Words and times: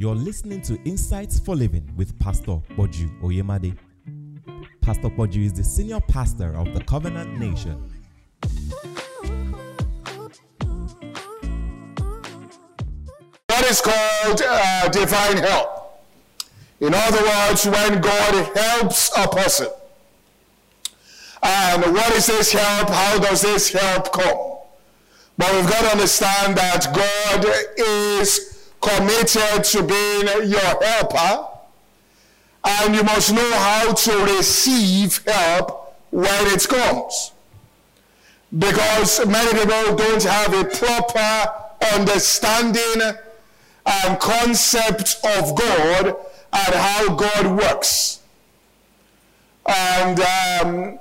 You're 0.00 0.14
listening 0.14 0.62
to 0.62 0.82
Insights 0.84 1.38
for 1.38 1.54
Living 1.54 1.86
with 1.94 2.18
Pastor 2.18 2.56
Poju 2.70 3.20
Oyemade. 3.20 3.76
Pastor 4.80 5.10
Boju 5.10 5.44
is 5.44 5.52
the 5.52 5.62
senior 5.62 6.00
pastor 6.00 6.56
of 6.56 6.72
the 6.72 6.82
Covenant 6.84 7.38
Nation. 7.38 7.76
What 13.44 13.66
is 13.66 13.82
called 13.82 14.40
uh, 14.42 14.88
divine 14.88 15.36
help? 15.36 16.00
In 16.80 16.94
other 16.94 17.22
words, 17.22 17.66
when 17.66 18.00
God 18.00 18.56
helps 18.56 19.14
a 19.18 19.28
person. 19.28 19.68
And 21.42 21.92
what 21.92 22.10
is 22.12 22.24
this 22.24 22.52
help? 22.52 22.88
How 22.88 23.18
does 23.18 23.42
this 23.42 23.70
help 23.70 24.10
come? 24.14 24.60
But 25.36 25.52
we've 25.52 25.68
got 25.68 25.82
to 25.82 25.90
understand 25.90 26.56
that 26.56 26.86
God 26.94 27.44
is 27.76 28.49
committed 28.80 29.64
to 29.64 29.82
being 29.82 30.50
your 30.50 30.84
helper, 30.84 31.46
and 32.64 32.94
you 32.94 33.02
must 33.02 33.32
know 33.32 33.52
how 33.54 33.92
to 33.92 34.36
receive 34.36 35.22
help 35.26 35.96
when 36.10 36.46
it 36.54 36.66
comes. 36.68 37.32
Because 38.56 39.24
many 39.26 39.50
people 39.50 39.96
don't 39.96 40.22
have 40.24 40.52
a 40.54 40.64
proper 40.64 41.52
understanding 41.94 43.16
and 43.86 44.20
concept 44.20 45.16
of 45.24 45.56
God 45.56 46.16
and 46.52 46.74
how 46.74 47.14
God 47.14 47.58
works. 47.58 48.20
And 49.66 50.20
um, 50.20 50.98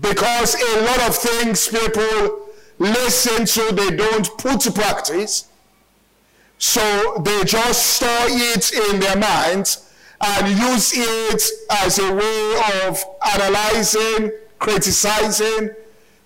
because 0.00 0.54
a 0.54 0.80
lot 0.82 1.08
of 1.08 1.16
things 1.16 1.68
people 1.68 2.48
listen 2.78 3.44
to, 3.44 3.74
they 3.74 3.96
don't 3.96 4.28
put 4.38 4.60
to 4.60 4.72
practice 4.72 5.48
so 6.64 7.20
they 7.22 7.44
just 7.44 7.96
store 7.96 8.08
it 8.26 8.72
in 8.72 8.98
their 8.98 9.16
minds 9.16 9.86
and 10.18 10.48
use 10.48 10.92
it 10.96 11.42
as 11.70 11.98
a 11.98 12.14
way 12.14 12.60
of 12.86 13.04
analyzing, 13.34 14.32
criticizing, 14.58 15.70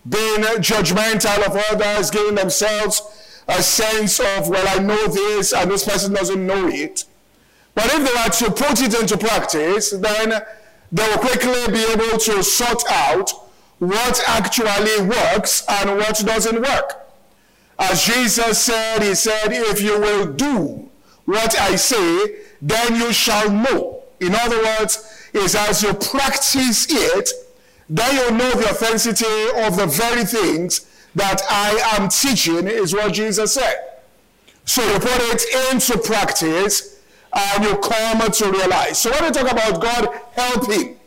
being 0.08 0.42
judgmental 0.62 1.44
of 1.44 1.60
others, 1.72 2.12
giving 2.12 2.36
themselves 2.36 3.02
a 3.48 3.60
sense 3.60 4.20
of, 4.20 4.48
well, 4.48 4.64
I 4.68 4.80
know 4.80 5.08
this 5.08 5.52
and 5.52 5.68
this 5.72 5.84
person 5.84 6.12
doesn't 6.12 6.46
know 6.46 6.68
it. 6.68 7.04
But 7.74 7.86
if 7.86 7.96
they 7.96 8.46
were 8.46 8.50
to 8.50 8.64
put 8.64 8.80
it 8.80 8.94
into 8.94 9.18
practice, 9.18 9.90
then 9.90 10.40
they 10.92 11.08
will 11.08 11.18
quickly 11.18 11.66
be 11.72 11.82
able 11.92 12.16
to 12.16 12.44
sort 12.44 12.84
out 12.88 13.32
what 13.80 14.22
actually 14.28 15.02
works 15.02 15.64
and 15.68 15.96
what 15.96 16.16
doesn't 16.24 16.62
work. 16.62 17.07
As 17.78 18.04
Jesus 18.04 18.58
said, 18.58 19.02
He 19.02 19.14
said, 19.14 19.52
If 19.52 19.80
you 19.80 20.00
will 20.00 20.32
do 20.32 20.90
what 21.24 21.58
I 21.60 21.76
say, 21.76 22.36
then 22.60 23.00
you 23.00 23.12
shall 23.12 23.50
know. 23.50 24.02
In 24.20 24.34
other 24.34 24.62
words, 24.62 25.28
is 25.32 25.54
as 25.54 25.82
you 25.82 25.94
practice 25.94 26.86
it, 26.90 27.30
then 27.88 28.14
you 28.14 28.36
know 28.36 28.50
the 28.52 28.70
authenticity 28.70 29.26
of 29.56 29.76
the 29.76 29.86
very 29.86 30.24
things 30.24 30.86
that 31.14 31.42
I 31.50 31.96
am 31.98 32.08
teaching, 32.08 32.66
is 32.66 32.94
what 32.94 33.12
Jesus 33.12 33.54
said. 33.54 33.76
So 34.64 34.82
you 34.82 34.98
put 34.98 35.20
it 35.32 35.72
into 35.72 35.98
practice 35.98 37.00
and 37.32 37.64
you 37.64 37.76
come 37.78 38.30
to 38.30 38.50
realize. 38.50 38.98
So 38.98 39.10
when 39.10 39.24
we 39.24 39.30
talk 39.30 39.50
about 39.50 39.80
God 39.80 40.08
helping, 40.32 40.98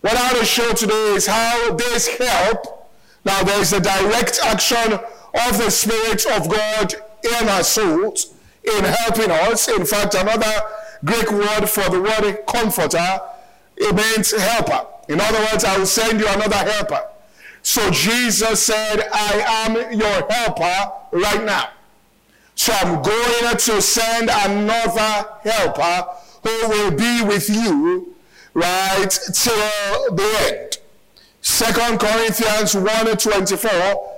what 0.00 0.16
I 0.16 0.32
want 0.32 0.38
to 0.38 0.44
show 0.44 0.72
today 0.72 1.14
is 1.14 1.26
how 1.26 1.74
this 1.74 2.08
help, 2.08 2.90
now 3.24 3.42
there's 3.44 3.72
a 3.72 3.80
direct 3.80 4.40
action 4.44 4.98
of 5.34 5.58
the 5.58 5.70
Spirit 5.70 6.24
of 6.26 6.48
God 6.48 6.94
in 7.24 7.48
our 7.48 7.62
souls 7.62 8.34
in 8.64 8.84
helping 8.84 9.30
us. 9.30 9.68
In 9.68 9.84
fact, 9.84 10.14
another 10.14 10.52
Greek 11.04 11.30
word 11.30 11.66
for 11.66 11.88
the 11.90 12.00
word 12.00 12.46
comforter, 12.46 13.20
it 13.76 13.94
means 13.94 14.32
helper. 14.32 14.86
In 15.08 15.20
other 15.20 15.38
words, 15.50 15.64
I 15.64 15.78
will 15.78 15.86
send 15.86 16.20
you 16.20 16.28
another 16.28 16.56
helper. 16.56 17.02
So 17.62 17.90
Jesus 17.90 18.62
said, 18.62 19.08
I 19.12 19.66
am 19.66 19.98
your 19.98 20.30
helper 20.30 20.92
right 21.12 21.44
now. 21.44 21.70
So 22.54 22.72
I'm 22.72 23.02
going 23.02 23.56
to 23.56 23.82
send 23.82 24.30
another 24.30 25.28
helper 25.42 26.06
who 26.42 26.68
will 26.68 26.90
be 26.90 27.22
with 27.24 27.48
you 27.48 28.14
right 28.54 29.10
till 29.32 30.14
the 30.14 30.48
end. 30.50 30.78
Second 31.40 31.98
Corinthians 31.98 32.74
1 32.74 33.16
24 33.16 34.11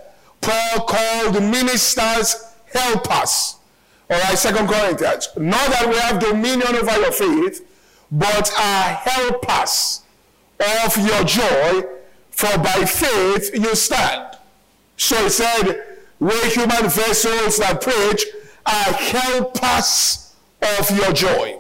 Paul 0.45 0.85
called 0.85 1.43
ministers 1.43 2.37
helpers. 2.73 3.57
All 4.11 4.21
right, 4.21 4.37
Second 4.37 4.69
Corinthians. 4.69 5.29
Not 5.37 5.71
that 5.71 5.89
we 5.89 5.97
have 5.97 6.21
dominion 6.21 6.77
over 6.77 7.01
your 7.01 7.13
faith, 7.13 7.67
but 8.13 8.53
uh, 8.53 8.61
are 8.61 8.93
helpers 8.95 10.03
of 10.61 10.97
your 10.99 11.25
joy, 11.25 11.89
for 12.31 12.59
by 12.59 12.85
faith 12.85 13.51
you 13.55 13.75
stand. 13.75 14.37
So 14.99 15.17
he 15.25 15.31
said, 15.31 15.99
we 16.21 16.39
human 16.51 16.91
vessels 16.91 17.59
that 17.59 17.81
preach 17.81 18.27
uh, 18.67 18.71
are 18.71 18.93
helpers 18.95 20.35
of 20.79 20.91
your 20.97 21.13
joy. 21.13 21.59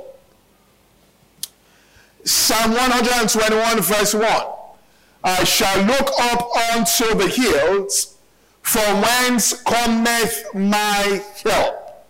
Psalm 2.24 2.72
121, 2.72 3.80
verse 3.80 4.14
1. 4.14 4.24
I 5.24 5.44
shall 5.44 5.82
look 5.84 6.10
up 6.20 6.48
unto 6.74 7.14
the 7.14 7.28
hills 7.28 8.13
from 8.64 9.02
whence 9.02 9.52
cometh 9.62 10.42
my 10.54 11.22
help? 11.44 12.06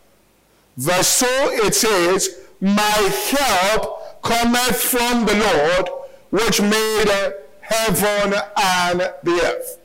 Verse 0.76 1.18
2 1.18 1.26
it 1.66 1.74
says, 1.74 2.46
My 2.60 3.10
help 3.36 4.22
cometh 4.22 4.80
from 4.80 5.26
the 5.26 5.34
Lord, 5.34 5.88
which 6.30 6.60
made 6.60 7.34
heaven 7.60 8.34
and 8.56 9.00
the 9.22 9.40
earth. 9.42 9.78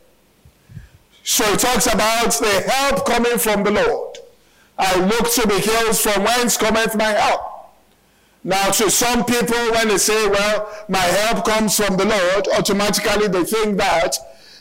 So 1.24 1.44
it 1.53 1.59
talks 1.59 1.88
about 1.88 2.31
the 2.34 2.63
help 2.72 3.06
coming 3.06 3.40
from 3.40 3.63
the 3.63 3.72
Lord. 3.72 4.18
I 4.78 4.96
look 5.00 5.31
to 5.34 5.47
the 5.47 5.59
hills 5.59 6.02
from 6.02 6.24
whence 6.24 6.56
cometh 6.56 6.96
my 6.96 7.12
help. 7.12 7.41
Now, 8.44 8.69
to 8.72 8.90
some 8.90 9.25
people, 9.25 9.58
when 9.72 9.90
they 9.90 9.97
say, 9.97 10.29
well, 10.29 10.69
my 10.88 11.00
help 11.00 11.46
comes 11.46 11.75
from 11.75 11.97
the 11.97 12.06
Lord, 12.06 12.47
automatically 12.47 13.28
they 13.28 13.44
think 13.44 13.78
that 13.78 14.16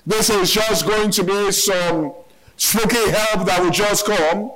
this 0.09 0.31
is 0.31 0.51
just 0.51 0.87
going 0.87 1.11
to 1.11 1.23
be 1.23 1.53
some 1.53 2.15
spooky 2.57 3.11
help 3.11 3.47
that 3.47 3.61
will 3.61 3.71
just 3.71 4.07
come, 4.07 4.51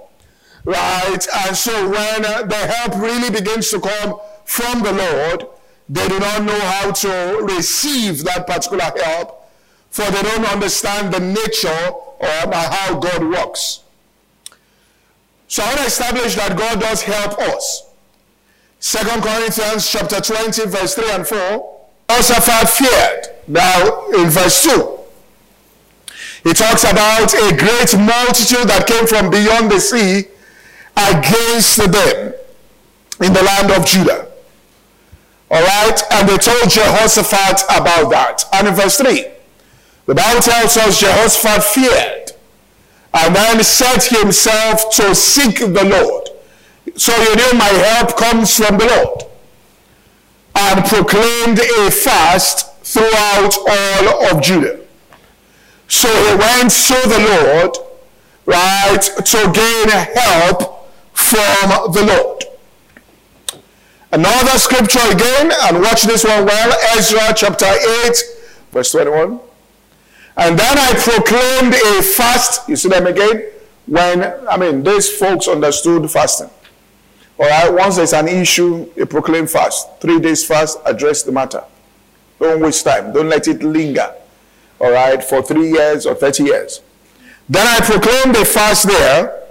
right? 0.64 1.26
And 1.46 1.54
so 1.54 1.90
when 1.90 2.24
uh, 2.24 2.44
the 2.44 2.56
help 2.56 2.94
really 2.96 3.28
begins 3.30 3.70
to 3.70 3.78
come 3.78 4.18
from 4.46 4.82
the 4.82 4.92
Lord, 4.92 5.46
they 5.90 6.08
do 6.08 6.18
not 6.18 6.42
know 6.44 6.58
how 6.58 6.90
to 6.90 7.46
receive 7.54 8.24
that 8.24 8.46
particular 8.46 8.90
help, 9.04 9.46
for 9.90 10.10
they 10.10 10.22
don't 10.22 10.46
understand 10.46 11.12
the 11.12 11.20
nature 11.20 11.68
of 11.68 12.54
how 12.54 12.98
God 12.98 13.22
works. 13.22 13.80
So 15.48 15.62
I 15.62 15.66
want 15.66 15.80
to 15.80 15.84
establish 15.84 16.34
that 16.36 16.56
God 16.56 16.80
does 16.80 17.02
help 17.02 17.38
us. 17.38 17.90
Second 18.80 19.22
Corinthians 19.22 19.86
chapter 19.86 20.18
20, 20.18 20.64
verse 20.66 20.94
3 20.94 21.10
and 21.10 21.26
4. 21.26 21.78
Jehoshaphat 22.08 22.70
feared. 22.70 23.26
Now, 23.48 24.06
in 24.12 24.30
verse 24.30 24.62
2, 24.62 24.91
he 26.42 26.52
talks 26.52 26.82
about 26.84 27.32
a 27.34 27.56
great 27.56 27.94
multitude 27.96 28.68
that 28.68 28.86
came 28.86 29.06
from 29.06 29.30
beyond 29.30 29.70
the 29.70 29.78
sea 29.78 30.26
against 30.96 31.76
them 31.76 32.34
in 33.20 33.32
the 33.32 33.42
land 33.42 33.70
of 33.70 33.86
Judah. 33.86 34.28
All 35.50 35.62
right, 35.62 36.02
and 36.12 36.28
they 36.28 36.38
told 36.38 36.70
Jehoshaphat 36.70 37.62
about 37.68 38.10
that. 38.10 38.44
And 38.52 38.68
in 38.68 38.74
verse 38.74 38.96
3, 38.96 39.26
the 40.06 40.14
Bible 40.14 40.40
tells 40.40 40.76
us 40.76 40.98
Jehoshaphat 40.98 41.62
feared 41.62 42.32
and 43.14 43.36
then 43.36 43.62
set 43.62 44.04
himself 44.04 44.90
to 44.96 45.14
seek 45.14 45.58
the 45.58 45.84
Lord. 45.84 46.28
So 46.98 47.14
you 47.22 47.36
know 47.36 47.52
my 47.52 47.68
help 47.68 48.16
comes 48.16 48.56
from 48.56 48.78
the 48.78 48.86
Lord. 48.86 49.22
And 50.54 50.84
proclaimed 50.84 51.58
a 51.60 51.90
fast 51.90 52.74
throughout 52.84 53.56
all 53.68 54.36
of 54.36 54.42
Judah. 54.42 54.81
So 55.92 56.08
he 56.08 56.34
went 56.36 56.70
to 56.70 56.94
the 57.06 57.18
Lord, 57.20 57.76
right, 58.46 59.02
to 59.02 59.52
gain 59.52 59.88
help 60.16 60.88
from 61.12 61.92
the 61.92 62.04
Lord. 62.06 62.44
Another 64.10 64.58
scripture 64.58 65.06
again, 65.12 65.52
and 65.64 65.82
watch 65.82 66.04
this 66.04 66.24
one 66.24 66.46
well, 66.46 66.78
Ezra 66.96 67.34
chapter 67.36 67.66
8, 67.66 68.16
verse 68.72 68.92
21. 68.92 69.38
And 70.38 70.58
then 70.58 70.78
I 70.78 70.94
proclaimed 70.94 71.74
a 71.74 72.02
fast, 72.02 72.66
you 72.70 72.76
see 72.76 72.88
them 72.88 73.06
again? 73.06 73.50
When, 73.86 74.24
I 74.48 74.56
mean, 74.56 74.82
these 74.82 75.14
folks 75.14 75.46
understood 75.46 76.10
fasting. 76.10 76.48
All 77.38 77.46
right, 77.46 77.70
once 77.70 77.96
there's 77.96 78.14
an 78.14 78.28
issue, 78.28 78.90
you 78.96 79.04
proclaim 79.04 79.46
fast. 79.46 80.00
Three 80.00 80.20
days 80.20 80.42
fast, 80.42 80.78
address 80.86 81.22
the 81.22 81.32
matter. 81.32 81.62
Don't 82.40 82.62
waste 82.62 82.82
time. 82.82 83.12
Don't 83.12 83.28
let 83.28 83.46
it 83.46 83.62
linger 83.62 84.14
all 84.82 84.90
right, 84.90 85.22
for 85.22 85.40
three 85.42 85.70
years 85.70 86.04
or 86.04 86.14
30 86.14 86.42
years. 86.42 86.80
Then 87.48 87.66
I 87.66 87.84
proclaimed 87.84 88.36
a 88.36 88.44
fast 88.44 88.88
there 88.88 89.42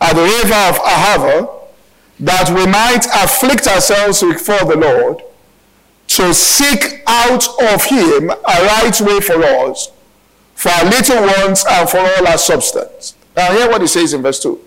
at 0.00 0.12
the 0.14 0.22
river 0.22 0.54
of 0.54 0.76
Ahava 0.76 1.60
that 2.20 2.50
we 2.50 2.66
might 2.66 3.04
afflict 3.24 3.66
ourselves 3.66 4.22
before 4.22 4.64
the 4.64 4.76
Lord 4.76 5.22
to 6.06 6.32
seek 6.32 7.02
out 7.06 7.46
of 7.72 7.84
him 7.84 8.30
a 8.30 8.34
right 8.44 9.00
way 9.00 9.20
for 9.20 9.42
us, 9.42 9.90
for 10.54 10.70
our 10.70 10.84
little 10.84 11.22
ones 11.22 11.64
and 11.68 11.88
for 11.88 11.98
all 11.98 12.28
our 12.28 12.38
substance. 12.38 13.16
Now 13.36 13.52
hear 13.52 13.68
what 13.68 13.80
he 13.80 13.86
says 13.86 14.12
in 14.12 14.22
verse 14.22 14.40
2. 14.40 14.60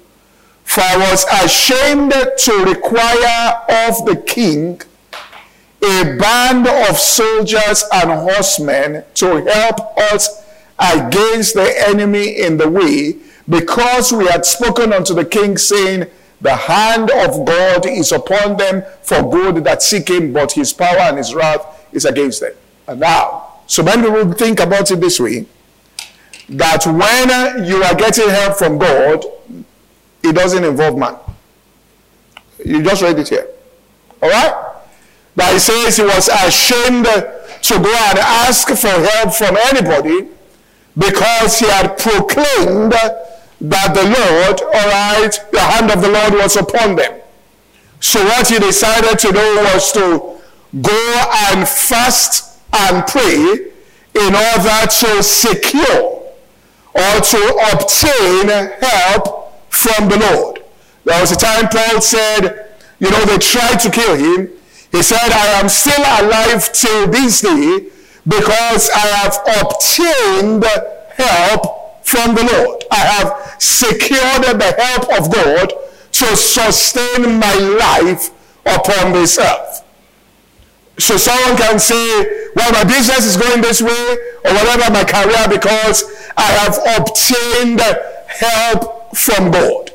For 0.65 0.81
I 0.81 0.97
was 0.97 1.25
ashamed 1.43 2.11
to 2.11 2.65
require 2.65 3.61
of 3.87 4.05
the 4.05 4.21
king 4.25 4.81
a 5.83 6.18
band 6.18 6.68
of 6.68 6.97
soldiers 6.97 7.83
and 7.94 8.09
horsemen 8.12 9.03
to 9.15 9.44
help 9.44 9.97
us 9.97 10.44
against 10.80 11.56
the 11.56 11.74
enemy 11.88 12.39
in 12.41 12.57
the 12.57 12.69
way, 12.69 13.18
because 13.50 14.13
we 14.13 14.25
had 14.27 14.45
spoken 14.45 14.94
unto 14.94 15.13
the 15.13 15.25
king, 15.25 15.57
saying, 15.57 16.06
The 16.39 16.56
hand 16.56 17.12
of 17.12 17.45
God 17.45 17.85
is 17.85 18.12
upon 18.12 18.57
them 18.57 18.83
for 19.01 19.30
good 19.30 19.63
that 19.65 19.83
seek 19.83 20.09
him, 20.09 20.31
but 20.31 20.53
his 20.53 20.71
power 20.71 21.00
and 21.00 21.18
his 21.18 21.35
wrath 21.35 21.86
is 21.91 22.06
against 22.06 22.39
them. 22.39 22.53
And 22.88 23.01
now, 23.01 23.59
so 23.68 23.83
many 23.83 24.03
people 24.03 24.33
think 24.33 24.59
about 24.59 24.89
it 24.89 25.01
this 25.01 25.19
way 25.19 25.45
that 26.50 26.86
when 26.86 27.65
you 27.65 27.83
are 27.83 27.95
getting 27.95 28.29
help 28.29 28.57
from 28.57 28.77
God, 28.77 29.25
it 30.24 30.33
doesn't 30.33 30.63
involve 30.63 30.97
man. 30.97 31.18
You 32.63 32.81
just 32.81 33.01
read 33.01 33.19
it 33.19 33.27
here. 33.27 33.47
All 34.21 34.29
right? 34.29 34.72
That 35.35 35.53
he 35.53 35.59
says 35.59 35.97
he 35.97 36.03
was 36.03 36.30
ashamed 36.30 37.06
to 37.06 37.74
go 37.80 37.94
and 38.09 38.19
ask 38.19 38.68
for 38.68 38.88
help 38.88 39.33
from 39.33 39.57
anybody 39.71 40.30
because 40.97 41.59
he 41.59 41.68
had 41.68 41.97
proclaimed 41.97 42.91
that 42.91 43.94
the 43.95 44.03
Lord, 44.03 44.62
all 44.62 44.89
right, 44.89 45.31
the 45.51 45.59
hand 45.59 45.89
of 45.91 46.01
the 46.01 46.09
Lord 46.09 46.33
was 46.33 46.56
upon 46.56 46.95
them. 46.95 47.21
So 48.00 48.24
what 48.24 48.47
he 48.50 48.59
decided 48.59 49.18
to 49.19 49.31
do 49.31 49.56
was 49.74 49.91
to 49.94 50.35
go 50.81 51.25
and 51.50 51.68
fast 51.68 52.59
and 52.74 53.06
pray 53.07 53.71
in 54.15 54.36
order 54.36 54.88
to 54.88 55.24
secure 55.24 56.21
or 56.94 57.21
to 57.21 57.59
obtain 57.74 58.50
help 58.81 59.53
from 59.69 60.09
the 60.09 60.18
Lord. 60.18 60.63
There 61.06 61.19
was 61.19 61.31
a 61.31 61.36
time 61.36 61.68
Paul 61.69 62.01
said, 62.01 62.75
you 63.00 63.09
know, 63.09 63.25
they 63.25 63.38
tried 63.38 63.77
to 63.77 63.89
kill 63.89 64.15
him. 64.15 64.50
He 64.93 65.01
said, 65.01 65.31
I 65.31 65.59
am 65.59 65.69
still 65.69 66.05
alive 66.21 66.71
till 66.71 67.07
this 67.07 67.41
day 67.41 67.89
because 68.27 68.91
I 68.93 69.07
have 69.17 69.35
obtained 69.59 70.63
help 71.17 72.05
from 72.05 72.35
the 72.35 72.43
Lord. 72.45 72.83
I 72.91 72.97
have 72.97 73.55
secured 73.57 74.59
the 74.61 74.71
help 74.77 75.19
of 75.19 75.33
God 75.33 75.73
to 76.11 76.37
sustain 76.37 77.39
my 77.39 77.53
life 77.55 78.29
upon 78.67 79.13
this 79.13 79.39
earth. 79.39 79.83
So 80.99 81.17
someone 81.17 81.57
can 81.57 81.79
say, 81.79 82.51
well, 82.55 82.71
my 82.71 82.83
business 82.83 83.25
is 83.25 83.35
going 83.35 83.61
this 83.61 83.81
way 83.81 84.17
or 84.45 84.53
whatever, 84.53 84.93
my 84.93 85.03
career, 85.03 85.49
because 85.49 86.03
I 86.37 86.51
have 86.61 86.77
obtained 87.01 87.81
help 88.27 89.17
from 89.17 89.49
God. 89.49 89.89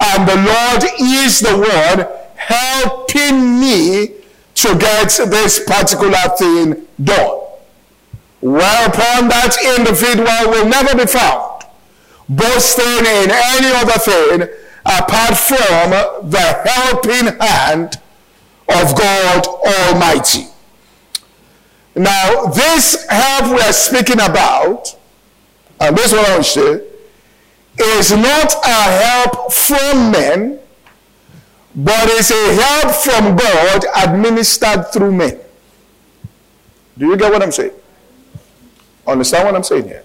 And 0.00 0.26
the 0.26 0.36
Lord 0.36 0.84
is 0.98 1.40
the 1.40 1.58
one 1.58 2.08
helping 2.34 3.60
me 3.60 4.17
to 4.62 4.76
get 4.78 5.08
this 5.30 5.60
particular 5.64 6.18
thing 6.36 6.86
done. 7.02 7.40
Whereupon 8.40 9.28
that 9.28 9.56
individual 9.76 10.50
will 10.50 10.68
never 10.68 10.96
be 10.96 11.06
found 11.06 11.62
boasting 12.28 12.84
in 12.84 13.30
any 13.30 13.72
other 13.74 13.98
thing 13.98 14.42
apart 14.84 15.36
from 15.36 15.90
the 16.30 16.62
helping 16.64 17.38
hand 17.40 17.96
of 18.68 18.96
God 18.96 19.46
Almighty. 19.46 20.46
Now, 21.94 22.46
this 22.46 23.06
help 23.08 23.54
we 23.54 23.60
are 23.60 23.72
speaking 23.72 24.20
about, 24.20 24.96
and 25.80 25.96
this 25.96 26.12
one 26.12 26.24
I 26.24 26.36
to 26.36 26.44
say, 26.44 26.82
is 27.80 28.12
not 28.12 28.54
a 28.64 28.68
help 28.68 29.52
from 29.52 30.12
men, 30.12 30.58
but 31.78 32.08
it's 32.08 32.32
a 32.32 32.54
help 32.60 32.92
from 32.92 33.36
God 33.36 33.84
administered 34.04 34.92
through 34.92 35.12
men. 35.12 35.38
Do 36.98 37.06
you 37.06 37.16
get 37.16 37.30
what 37.30 37.40
I'm 37.40 37.52
saying? 37.52 37.70
Understand 39.06 39.46
what 39.46 39.54
I'm 39.54 39.62
saying 39.62 39.84
here? 39.84 40.04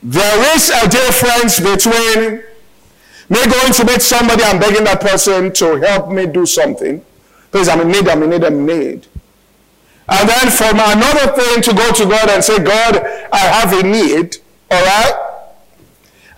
There 0.00 0.54
is 0.54 0.70
a 0.70 0.88
difference 0.88 1.58
between 1.58 2.44
me 3.28 3.46
going 3.50 3.72
to 3.72 3.84
meet 3.84 4.00
somebody 4.00 4.44
and 4.44 4.60
begging 4.60 4.84
that 4.84 5.00
person 5.00 5.52
to 5.54 5.80
help 5.80 6.12
me 6.12 6.26
do 6.26 6.46
something. 6.46 7.04
Please, 7.50 7.68
I'm 7.68 7.80
in 7.80 7.88
need, 7.88 8.06
I'm 8.06 8.22
in 8.22 8.30
need, 8.30 8.44
I'm 8.44 8.54
in 8.54 8.66
need. 8.66 9.06
And 10.08 10.28
then 10.28 10.50
from 10.52 10.76
another 10.78 11.32
thing 11.32 11.62
to 11.62 11.74
go 11.74 11.92
to 11.92 12.04
God 12.04 12.30
and 12.30 12.44
say, 12.44 12.62
God, 12.62 13.04
I 13.32 13.38
have 13.38 13.72
a 13.72 13.82
need. 13.82 14.36
All 14.70 14.84
right? 14.84 15.27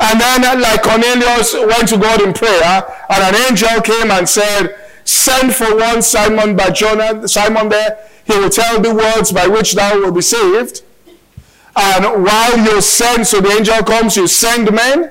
And 0.00 0.20
then 0.20 0.60
like 0.60 0.82
Cornelius 0.82 1.54
went 1.54 1.88
to 1.90 1.98
God 1.98 2.22
in 2.22 2.32
prayer 2.32 2.84
and 3.10 3.22
an 3.22 3.42
angel 3.48 3.80
came 3.82 4.10
and 4.10 4.28
said, 4.28 4.74
send 5.04 5.54
for 5.54 5.76
one 5.76 6.02
Simon 6.02 6.56
by 6.56 6.70
Jonah, 6.70 7.28
Simon 7.28 7.68
there. 7.68 8.08
He 8.24 8.38
will 8.38 8.50
tell 8.50 8.80
the 8.80 8.94
words 8.94 9.32
by 9.32 9.46
which 9.46 9.74
thou 9.74 9.98
will 9.98 10.12
be 10.12 10.22
saved. 10.22 10.82
And 11.76 12.24
while 12.24 12.58
you 12.58 12.80
send, 12.80 13.26
so 13.26 13.40
the 13.40 13.50
angel 13.50 13.82
comes, 13.82 14.16
you 14.16 14.26
send 14.26 14.72
men. 14.72 15.10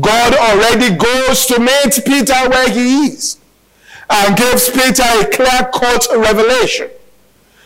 God 0.00 0.34
already 0.34 0.94
goes 0.96 1.46
to 1.46 1.58
meet 1.58 2.00
Peter 2.04 2.48
where 2.50 2.70
he 2.70 3.06
is 3.06 3.38
and 4.10 4.36
gives 4.36 4.68
Peter 4.68 5.02
a 5.02 5.26
clear 5.30 5.70
cut 5.72 6.06
revelation 6.14 6.90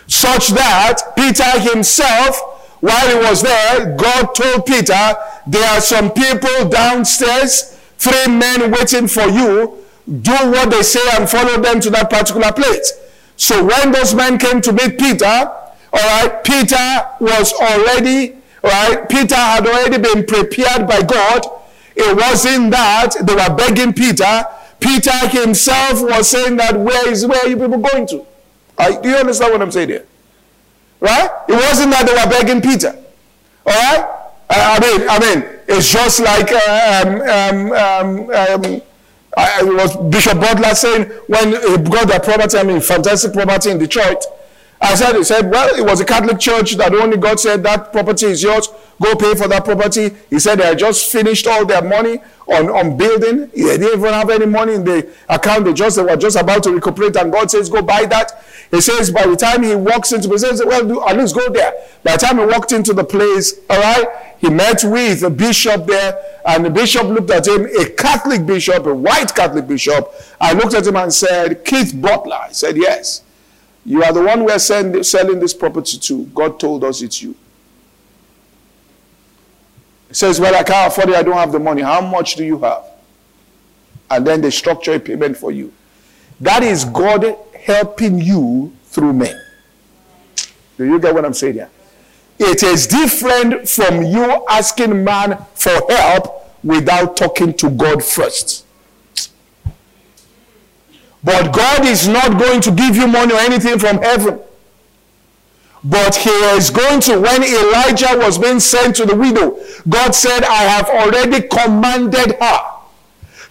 such 0.06 0.48
that 0.48 1.14
Peter 1.16 1.60
himself, 1.60 2.38
while 2.80 3.08
he 3.08 3.14
was 3.14 3.42
there, 3.42 3.96
God 3.96 4.34
told 4.34 4.66
Peter, 4.66 5.14
There 5.46 5.68
are 5.70 5.80
some 5.80 6.12
people 6.12 6.68
downstairs, 6.68 7.78
three 7.98 8.28
men 8.28 8.70
waiting 8.70 9.08
for 9.08 9.24
you. 9.24 9.78
Do 10.06 10.32
what 10.32 10.70
they 10.70 10.82
say 10.82 11.00
and 11.16 11.28
follow 11.28 11.60
them 11.60 11.80
to 11.80 11.90
that 11.90 12.10
particular 12.10 12.52
place. 12.52 12.92
So 13.36 13.64
when 13.64 13.92
those 13.92 14.14
men 14.14 14.38
came 14.38 14.60
to 14.62 14.72
meet 14.72 14.98
Peter, 14.98 15.26
all 15.26 15.66
right, 15.92 16.42
Peter 16.44 17.06
was 17.20 17.52
already, 17.52 18.34
all 18.64 18.70
right, 18.70 19.08
Peter 19.08 19.36
had 19.36 19.66
already 19.66 19.98
been 19.98 20.24
prepared 20.26 20.86
by 20.88 21.02
God 21.02 21.46
it 21.94 22.16
wasn't 22.16 22.70
that 22.70 23.14
they 23.22 23.34
were 23.34 23.54
begging 23.54 23.92
Peter. 23.92 24.44
Peter 24.80 25.16
himself 25.28 26.02
was 26.02 26.28
saying 26.28 26.56
that 26.56 26.78
where 26.78 27.08
is 27.08 27.26
where 27.26 27.40
are 27.44 27.48
you 27.48 27.56
people 27.56 27.78
going 27.78 28.06
to? 28.08 28.26
do 29.00 29.08
you 29.08 29.16
understand 29.16 29.52
what 29.52 29.62
I'm 29.62 29.70
saying 29.70 29.90
here? 29.90 30.06
Right? 30.98 31.30
It 31.48 31.52
wasn't 31.52 31.90
that 31.92 32.06
they 32.06 32.12
were 32.12 32.30
begging 32.30 32.60
Peter. 32.60 32.96
All 33.66 33.72
right? 33.72 34.21
I 34.54 34.80
mean, 34.80 35.08
I 35.08 35.18
mean, 35.18 35.48
it's 35.68 35.90
just 35.90 36.20
like 36.20 36.50
uh, 36.52 37.04
um, 37.04 37.72
um, 37.72 37.72
um, 37.72 38.30
um 38.30 38.82
I, 39.36 39.62
was 39.62 39.96
Bishop 40.10 40.38
Butler 40.40 40.74
saying 40.74 41.04
when 41.26 41.48
he 41.52 41.90
got 41.90 42.08
that 42.08 42.22
property, 42.24 42.58
I 42.58 42.64
mean, 42.64 42.80
fantastic 42.80 43.32
property 43.32 43.70
in 43.70 43.78
Detroit. 43.78 44.22
I 44.84 44.96
said, 44.96 45.14
he 45.14 45.22
said, 45.22 45.48
well, 45.48 45.72
it 45.76 45.84
was 45.84 46.00
a 46.00 46.04
Catholic 46.04 46.40
church 46.40 46.74
that 46.76 46.92
only 46.92 47.16
God 47.16 47.38
said 47.38 47.62
that 47.62 47.92
property 47.92 48.26
is 48.26 48.42
yours. 48.42 48.68
Go 49.00 49.14
pay 49.14 49.36
for 49.36 49.46
that 49.46 49.64
property. 49.64 50.10
He 50.28 50.40
said 50.40 50.58
they 50.58 50.66
had 50.66 50.78
just 50.78 51.10
finished 51.10 51.46
all 51.46 51.64
their 51.64 51.82
money 51.82 52.18
on, 52.48 52.68
on 52.68 52.96
building. 52.96 53.48
They 53.50 53.78
didn't 53.78 54.00
even 54.00 54.12
have 54.12 54.28
any 54.28 54.46
money 54.46 54.74
in 54.74 54.84
the 54.84 55.08
account. 55.28 55.66
They 55.66 55.72
just 55.72 55.96
they 55.96 56.02
were 56.02 56.16
just 56.16 56.36
about 56.36 56.64
to 56.64 56.72
recuperate. 56.72 57.14
And 57.14 57.30
God 57.30 57.48
says, 57.48 57.68
go 57.68 57.80
buy 57.80 58.06
that. 58.06 58.44
He 58.72 58.80
says, 58.80 59.12
by 59.12 59.24
the 59.24 59.36
time 59.36 59.62
he 59.62 59.76
walks 59.76 60.12
into 60.12 60.26
the 60.26 60.36
place, 60.36 60.60
well, 60.64 61.08
at 61.08 61.16
least 61.16 61.36
go 61.36 61.48
there. 61.48 61.74
By 62.02 62.16
the 62.16 62.18
time 62.18 62.38
he 62.38 62.44
walked 62.44 62.72
into 62.72 62.92
the 62.92 63.04
place, 63.04 63.60
all 63.70 63.80
right, 63.80 64.06
he 64.38 64.50
met 64.50 64.82
with 64.82 65.22
a 65.22 65.30
bishop 65.30 65.86
there. 65.86 66.20
And 66.44 66.64
the 66.64 66.70
bishop 66.70 67.04
looked 67.04 67.30
at 67.30 67.46
him, 67.46 67.66
a 67.66 67.88
Catholic 67.90 68.44
bishop, 68.44 68.84
a 68.86 68.94
white 68.94 69.32
Catholic 69.32 69.68
bishop. 69.68 70.12
I 70.40 70.54
looked 70.54 70.74
at 70.74 70.84
him 70.84 70.96
and 70.96 71.14
said, 71.14 71.64
Keith 71.64 71.94
Butler. 71.94 72.34
I 72.34 72.50
said, 72.50 72.76
yes. 72.76 73.22
You 73.84 74.02
are 74.04 74.12
the 74.12 74.22
one 74.22 74.44
we 74.44 74.52
are 74.52 74.58
send, 74.58 75.04
selling 75.04 75.40
this 75.40 75.54
property 75.54 75.98
to. 75.98 76.24
God 76.26 76.60
told 76.60 76.84
us 76.84 77.02
it's 77.02 77.20
you. 77.20 77.34
He 80.08 80.14
says, 80.14 80.38
Well, 80.38 80.54
I 80.54 80.62
can't 80.62 80.92
afford 80.92 81.08
it. 81.10 81.16
I 81.16 81.22
don't 81.22 81.34
have 81.34 81.52
the 81.52 81.58
money. 81.58 81.82
How 81.82 82.00
much 82.00 82.36
do 82.36 82.44
you 82.44 82.58
have? 82.58 82.84
And 84.10 84.26
then 84.26 84.40
they 84.40 84.50
structure 84.50 84.92
a 84.92 85.00
payment 85.00 85.36
for 85.36 85.50
you. 85.50 85.72
That 86.40 86.62
is 86.62 86.84
God 86.84 87.36
helping 87.58 88.20
you 88.20 88.72
through 88.84 89.14
men. 89.14 89.40
Do 90.76 90.84
you 90.84 90.98
get 90.98 91.14
what 91.14 91.24
I'm 91.24 91.34
saying 91.34 91.54
here? 91.54 91.70
It 92.38 92.62
is 92.62 92.86
different 92.86 93.68
from 93.68 94.02
you 94.02 94.44
asking 94.48 95.04
man 95.04 95.38
for 95.54 95.70
help 95.88 96.50
without 96.64 97.16
talking 97.16 97.54
to 97.54 97.70
God 97.70 98.02
first. 98.02 98.61
But 101.24 101.52
God 101.52 101.86
is 101.86 102.08
not 102.08 102.38
going 102.38 102.60
to 102.62 102.70
give 102.72 102.96
you 102.96 103.06
money 103.06 103.32
or 103.34 103.38
anything 103.38 103.78
from 103.78 103.98
heaven. 103.98 104.40
But 105.84 106.14
he 106.16 106.30
is 106.30 106.70
going 106.70 107.00
to, 107.02 107.20
when 107.20 107.42
Elijah 107.42 108.16
was 108.16 108.38
being 108.38 108.60
sent 108.60 108.96
to 108.96 109.04
the 109.06 109.16
widow, 109.16 109.58
God 109.88 110.14
said, 110.14 110.44
I 110.44 110.62
have 110.62 110.88
already 110.88 111.46
commanded 111.48 112.36
her 112.40 112.72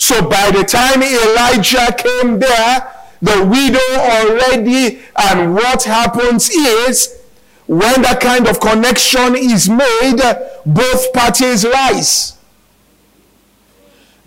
So 0.02 0.28
by 0.28 0.50
the 0.50 0.64
time 0.64 1.04
Elijah 1.04 1.94
came 1.96 2.40
there, 2.40 2.92
the 3.22 3.46
widow 3.46 4.02
already, 4.02 5.00
and 5.16 5.54
what 5.54 5.84
happens 5.84 6.50
is 6.50 7.22
when 7.68 8.02
that 8.02 8.20
kind 8.20 8.48
of 8.48 8.60
connection 8.60 9.36
is 9.36 9.70
made, 9.70 10.20
both 10.66 11.14
parties 11.14 11.64
rise. 11.66 12.36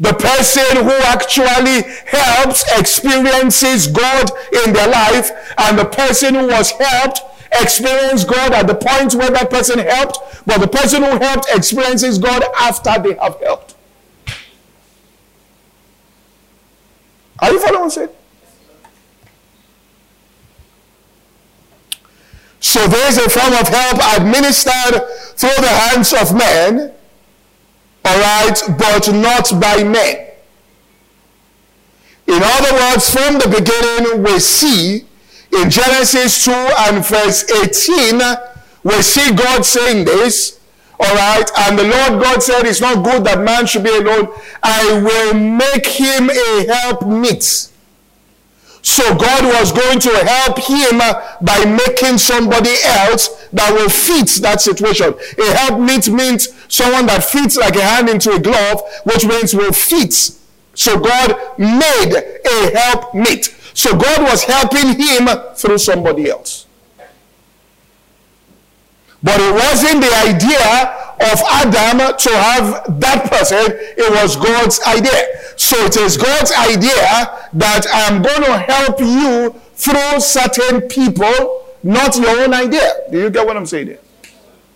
The 0.01 0.13
person 0.13 0.85
who 0.85 0.97
actually 1.07 1.83
helps 2.07 2.65
experiences 2.79 3.87
God 3.87 4.31
in 4.67 4.73
their 4.73 4.89
life, 4.89 5.31
and 5.57 5.79
the 5.79 5.85
person 5.85 6.35
who 6.35 6.49
was 6.49 6.73
helped 6.73 7.23
experience 7.53 8.25
God 8.25 8.53
at 8.53 8.67
the 8.67 8.75
point 8.75 9.15
where 9.15 9.31
that 9.31 9.51
person 9.51 9.79
helped, 9.79 10.19
but 10.47 10.59
the 10.59 10.67
person 10.67 11.03
who 11.03 11.19
helped 11.19 11.47
experiences 11.55 12.19
God 12.19 12.43
after 12.61 13.01
they 13.01 13.15
have 13.15 13.39
helped. 13.41 13.77
Are 17.39 17.53
you 17.53 17.61
following 17.61 17.85
what 17.85 17.99
I'm? 17.99 18.09
So 22.61 22.87
there 22.89 23.09
is 23.09 23.19
a 23.19 23.29
form 23.29 23.53
of 23.53 23.69
help 23.69 24.19
administered 24.19 25.07
through 25.37 25.63
the 25.63 25.69
hands 25.69 26.13
of 26.15 26.35
men 26.35 26.93
all 28.05 28.19
right, 28.19 28.61
but 28.79 29.13
not 29.13 29.51
by 29.61 29.83
men. 29.83 30.29
In 32.27 32.41
other 32.43 32.73
words, 32.73 33.11
from 33.11 33.35
the 33.35 33.49
beginning, 33.49 34.23
we 34.23 34.39
see 34.39 35.05
in 35.53 35.71
Genesis 35.71 36.45
2 36.45 36.51
and 36.53 37.05
verse 37.05 37.51
18, 37.51 38.21
we 38.83 39.03
see 39.03 39.35
God 39.35 39.65
saying 39.65 40.05
this, 40.05 40.61
all 41.01 41.15
right, 41.15 41.51
and 41.59 41.79
the 41.79 41.85
Lord 41.85 42.23
God 42.23 42.43
said, 42.43 42.67
It's 42.67 42.81
not 42.81 43.05
good 43.05 43.25
that 43.25 43.41
man 43.43 43.67
should 43.67 43.83
be 43.83 43.91
alone. 43.91 44.29
I 44.63 45.03
will 45.03 45.35
make 45.35 45.87
him 45.87 46.31
a 46.31 46.67
help 46.67 47.07
meet. 47.07 47.71
So 48.85 49.17
God 49.17 49.45
was 49.45 49.73
going 49.73 49.99
to 49.99 50.11
help 50.11 50.59
him 50.59 50.99
by 51.41 51.65
making 51.65 52.19
somebody 52.19 52.75
else 52.85 53.49
that 53.53 53.73
will 53.73 53.89
fit 53.89 54.43
that 54.43 54.61
situation. 54.61 55.15
A 55.39 55.57
help 55.57 55.81
meet 55.81 56.09
means 56.09 56.49
someone 56.69 57.07
that 57.07 57.25
fits 57.25 57.57
like 57.57 57.77
a 57.77 57.83
hand 57.83 58.09
into 58.09 58.33
a 58.33 58.41
glove, 58.41 58.83
which 59.05 59.27
means 59.27 59.55
will 59.55 59.73
fit. 59.73 60.15
So 60.75 60.99
God 60.99 61.37
made 61.59 62.13
a 62.45 62.79
help 62.79 63.15
meet. 63.15 63.55
So 63.75 63.97
God 63.97 64.23
was 64.23 64.45
helping 64.45 64.99
him 65.01 65.29
through 65.55 65.79
somebody 65.79 66.31
else. 66.31 66.67
But 69.23 69.41
it 69.41 69.55
wasn't 69.55 70.03
the 70.03 70.15
idea 70.15 71.05
of 71.33 71.41
Adam 71.49 72.17
to 72.17 72.31
have 72.31 73.01
that 73.01 73.31
person, 73.31 73.65
it 73.97 74.11
was 74.13 74.37
God's 74.37 74.81
idea. 74.87 75.41
So 75.57 75.77
it 75.87 75.97
is 75.97 76.17
God's 76.17 76.53
idea 76.53 77.41
that 77.55 77.87
I'm 77.91 78.21
going 78.21 78.43
to 78.43 78.59
help 78.59 79.01
you 79.01 79.59
through 79.75 80.21
certain 80.21 80.83
people, 80.89 81.65
not 81.83 82.17
your 82.17 82.41
own 82.41 82.53
idea. 82.53 82.93
Do 83.11 83.19
you 83.19 83.31
get 83.31 83.47
what 83.47 83.57
I'm 83.57 83.67
saying 83.67 83.87
here? 83.87 84.01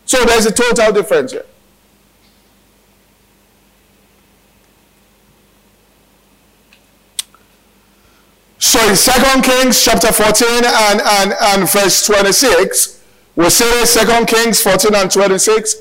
So 0.06 0.24
there's 0.24 0.46
a 0.46 0.52
total 0.52 0.92
difference 0.92 1.32
here. 1.32 1.44
So 8.58 8.80
in 8.88 8.96
2 8.96 9.42
Kings 9.42 9.84
chapter 9.84 10.12
14 10.12 10.48
and, 10.64 11.00
and, 11.00 11.32
and 11.32 11.70
verse 11.70 12.04
26, 12.06 13.04
we 13.36 13.50
say 13.50 13.84
2 14.04 14.26
Kings 14.26 14.60
14 14.60 14.94
and 14.96 15.10
26, 15.10 15.74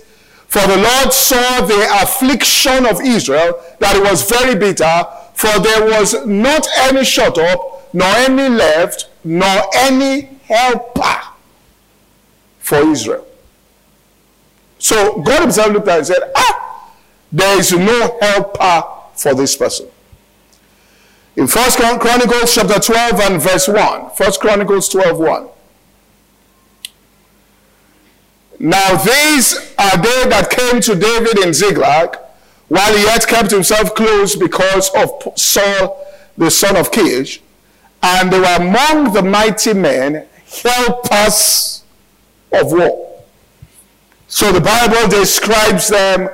for 0.47 0.61
the 0.67 0.77
Lord 0.77 1.11
saw 1.11 1.65
the 1.65 1.87
affliction 2.01 2.85
of 2.85 3.01
Israel, 3.01 3.59
that 3.79 3.95
it 3.95 4.03
was 4.03 4.29
very 4.29 4.55
bitter, 4.55 5.05
for 5.33 5.59
there 5.59 5.85
was 5.85 6.25
not 6.25 6.67
any 6.77 7.03
shut 7.03 7.37
up, 7.37 7.93
nor 7.93 8.07
any 8.07 8.47
left, 8.47 9.09
nor 9.23 9.63
any 9.75 10.29
helper 10.47 11.21
for 12.59 12.77
Israel. 12.77 13.25
So 14.77 15.21
God 15.21 15.41
himself 15.41 15.73
looked 15.73 15.87
at 15.87 15.95
it 15.95 15.97
and 15.97 16.07
said, 16.07 16.31
Ah, 16.35 16.93
there 17.31 17.59
is 17.59 17.71
no 17.73 18.17
helper 18.21 18.87
for 19.15 19.33
this 19.33 19.57
person. 19.57 19.87
In 21.37 21.45
First 21.45 21.77
Chronicles 21.77 22.55
chapter 22.55 22.79
12 22.79 23.19
and 23.19 23.39
verse 23.39 23.67
1, 23.67 24.09
First 24.15 24.41
Chronicles 24.41 24.89
12 24.89 25.19
1. 25.19 25.47
Now 28.59 28.95
these 28.95 29.53
are 29.77 29.97
they 29.97 30.29
that 30.29 30.49
came 30.49 30.81
to 30.81 30.95
David 30.95 31.37
in 31.45 31.53
Ziklag, 31.53 32.17
while 32.69 32.97
he 32.97 33.03
yet 33.03 33.27
kept 33.27 33.51
himself 33.51 33.93
close 33.93 34.35
because 34.35 34.89
of 34.95 35.31
Saul, 35.37 36.03
the 36.35 36.49
son 36.49 36.75
of 36.75 36.91
Kish, 36.91 37.39
and 38.01 38.33
they 38.33 38.39
were 38.39 38.55
among 38.55 39.13
the 39.13 39.21
mighty 39.21 39.75
men, 39.75 40.25
helpers 40.63 41.83
of 42.51 42.71
war. 42.71 43.23
So 44.27 44.51
the 44.51 44.59
Bible 44.59 45.07
describes 45.07 45.87
them 45.89 46.29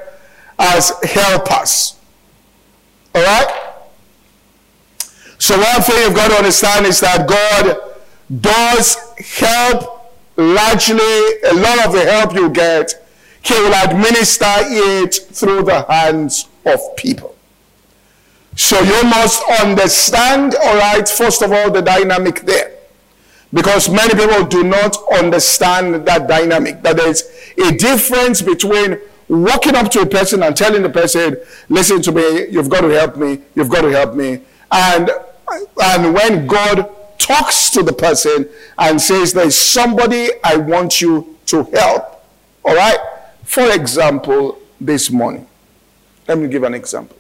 as 0.57 0.93
helpers. 1.03 1.99
All 3.13 3.21
right? 3.21 3.72
So 5.43 5.57
one 5.57 5.81
thing 5.81 5.97
you've 5.97 6.15
got 6.15 6.29
to 6.29 6.37
understand 6.37 6.85
is 6.85 7.01
that 7.01 7.27
God 7.27 7.77
does 8.39 8.95
help 9.19 10.09
largely 10.37 11.03
a 11.43 11.53
lot 11.53 11.85
of 11.85 11.91
the 11.91 12.05
help 12.09 12.33
you 12.33 12.49
get, 12.49 13.05
he 13.41 13.53
will 13.55 13.73
administer 13.73 14.45
it 14.47 15.13
through 15.13 15.63
the 15.63 15.81
hands 15.81 16.47
of 16.65 16.79
people. 16.95 17.35
So 18.55 18.79
you 18.79 19.03
must 19.03 19.43
understand, 19.59 20.55
all 20.55 20.77
right, 20.77 21.05
first 21.09 21.41
of 21.41 21.51
all, 21.51 21.69
the 21.69 21.81
dynamic 21.81 22.39
there. 22.43 22.77
Because 23.51 23.89
many 23.89 24.13
people 24.15 24.45
do 24.45 24.63
not 24.63 24.95
understand 25.11 26.07
that 26.07 26.25
dynamic. 26.25 26.81
That 26.83 26.95
there's 26.95 27.23
a 27.57 27.75
difference 27.75 28.41
between 28.41 28.97
walking 29.27 29.75
up 29.75 29.91
to 29.91 30.03
a 30.03 30.05
person 30.05 30.41
and 30.41 30.55
telling 30.55 30.83
the 30.83 30.89
person, 30.89 31.35
listen 31.67 32.01
to 32.03 32.13
me, 32.13 32.47
you've 32.47 32.69
got 32.69 32.79
to 32.79 32.87
help 32.91 33.17
me, 33.17 33.41
you've 33.55 33.69
got 33.69 33.81
to 33.81 33.89
help 33.89 34.15
me. 34.15 34.39
And, 34.71 35.11
and 35.83 36.13
when 36.13 36.47
God 36.47 36.89
talks 37.17 37.69
to 37.71 37.83
the 37.83 37.93
person 37.93 38.49
and 38.77 39.01
says, 39.01 39.33
There's 39.33 39.55
somebody 39.55 40.29
I 40.43 40.57
want 40.57 41.01
you 41.01 41.37
to 41.47 41.63
help. 41.63 42.23
All 42.63 42.75
right? 42.75 42.97
For 43.43 43.71
example, 43.71 44.59
this 44.79 45.09
morning, 45.09 45.47
let 46.27 46.37
me 46.37 46.47
give 46.47 46.63
an 46.63 46.73
example. 46.73 47.17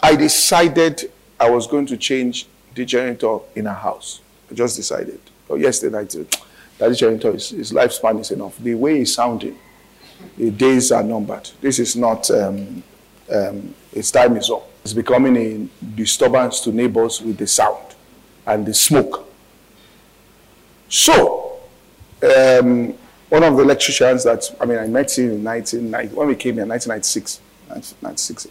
I 0.00 0.14
decided 0.16 1.10
I 1.38 1.50
was 1.50 1.66
going 1.66 1.86
to 1.86 1.96
change 1.96 2.46
the 2.74 2.84
generator 2.84 3.38
in 3.54 3.66
a 3.66 3.74
house. 3.74 4.20
I 4.50 4.54
just 4.54 4.76
decided. 4.76 5.20
Oh, 5.48 5.56
yesterday 5.56 5.96
night, 5.96 6.14
that 6.78 6.94
generator, 6.94 7.34
is, 7.34 7.50
his 7.50 7.72
lifespan 7.72 8.20
is 8.20 8.30
enough. 8.30 8.58
The 8.58 8.74
way 8.74 8.98
he's 8.98 9.14
sounding, 9.14 9.58
the 10.36 10.50
days 10.50 10.92
are 10.92 11.02
numbered. 11.02 11.50
This 11.60 11.78
is 11.78 11.96
not, 11.96 12.30
um, 12.30 12.82
um, 13.32 13.74
time 14.12 14.36
is 14.36 14.50
up. 14.50 14.68
It's 14.86 14.92
becoming 14.92 15.36
a 15.36 15.68
disturbance 15.96 16.60
to 16.60 16.70
neighbors 16.70 17.20
with 17.20 17.38
the 17.38 17.46
sound 17.48 17.96
and 18.46 18.64
the 18.64 18.72
smoke. 18.72 19.28
So, 20.88 21.58
um, 22.22 22.94
one 23.28 23.42
of 23.42 23.56
the 23.56 23.64
electricians 23.64 24.22
that, 24.22 24.48
I 24.60 24.64
mean, 24.64 24.78
I 24.78 24.86
met 24.86 25.18
him 25.18 25.32
in 25.32 25.42
1990, 25.42 26.14
when 26.14 26.28
we 26.28 26.36
came 26.36 26.54
here, 26.54 26.66
1996. 26.66 27.40
1996. 27.66 28.46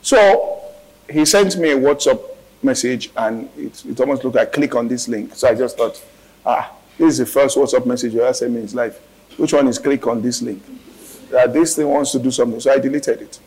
So, 0.00 0.62
he 1.10 1.26
sent 1.26 1.58
me 1.58 1.72
a 1.72 1.76
WhatsApp 1.76 2.22
message 2.62 3.10
and 3.14 3.50
it, 3.58 3.84
it 3.84 4.00
almost 4.00 4.24
looked 4.24 4.36
like 4.36 4.50
click 4.50 4.74
on 4.74 4.88
this 4.88 5.08
link. 5.08 5.34
So 5.34 5.48
I 5.48 5.54
just 5.54 5.76
thought, 5.76 6.02
ah, 6.46 6.72
this 6.96 7.12
is 7.12 7.18
the 7.18 7.26
first 7.26 7.58
WhatsApp 7.58 7.84
message 7.84 8.14
he 8.14 8.18
ever 8.18 8.32
sent 8.32 8.52
me 8.52 8.60
in 8.60 8.62
his 8.62 8.74
life. 8.74 8.98
Which 9.36 9.52
one 9.52 9.68
is 9.68 9.78
click 9.78 10.06
on 10.06 10.22
this 10.22 10.40
link? 10.40 10.62
That 11.28 11.52
this 11.52 11.76
thing 11.76 11.86
wants 11.86 12.12
to 12.12 12.18
do 12.18 12.30
something. 12.30 12.60
So 12.60 12.72
I 12.72 12.78
deleted 12.78 13.20
it. 13.20 13.40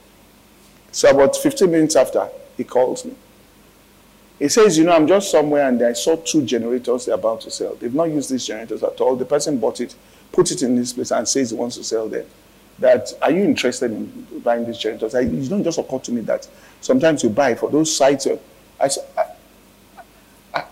So 0.91 1.09
about 1.09 1.35
15 1.35 1.69
minutes 1.69 1.95
after, 1.95 2.29
he 2.55 2.63
calls 2.63 3.05
me. 3.05 3.13
He 4.39 4.49
says, 4.49 4.77
you 4.77 4.83
know, 4.83 4.91
I'm 4.91 5.07
just 5.07 5.31
somewhere 5.31 5.67
and 5.67 5.81
I 5.81 5.93
saw 5.93 6.15
two 6.15 6.45
generators 6.45 7.05
they're 7.05 7.15
about 7.15 7.41
to 7.41 7.51
sell. 7.51 7.75
They've 7.75 7.93
not 7.93 8.05
used 8.05 8.29
these 8.29 8.45
generators 8.45 8.83
at 8.83 9.01
all. 9.01 9.15
The 9.15 9.25
person 9.25 9.59
bought 9.59 9.81
it, 9.81 9.95
put 10.31 10.51
it 10.51 10.61
in 10.61 10.75
this 10.75 10.93
place 10.93 11.11
and 11.11 11.27
says 11.27 11.51
he 11.51 11.57
wants 11.57 11.77
to 11.77 11.83
sell 11.83 12.07
them. 12.07 12.25
That, 12.79 13.11
are 13.23 13.31
you 13.31 13.43
interested 13.43 13.91
in 13.91 14.27
buying 14.43 14.65
these 14.65 14.77
generators? 14.77 15.15
I, 15.15 15.21
it 15.21 15.49
don't 15.49 15.63
just 15.63 15.79
occur 15.79 15.97
to 15.97 16.11
me 16.11 16.21
that 16.21 16.47
sometimes 16.81 17.23
you 17.23 17.29
buy 17.31 17.55
for 17.55 17.71
those 17.71 17.95
sites. 17.95 18.27
I, 18.27 18.37
I, 18.79 19.23
I, 20.53 20.63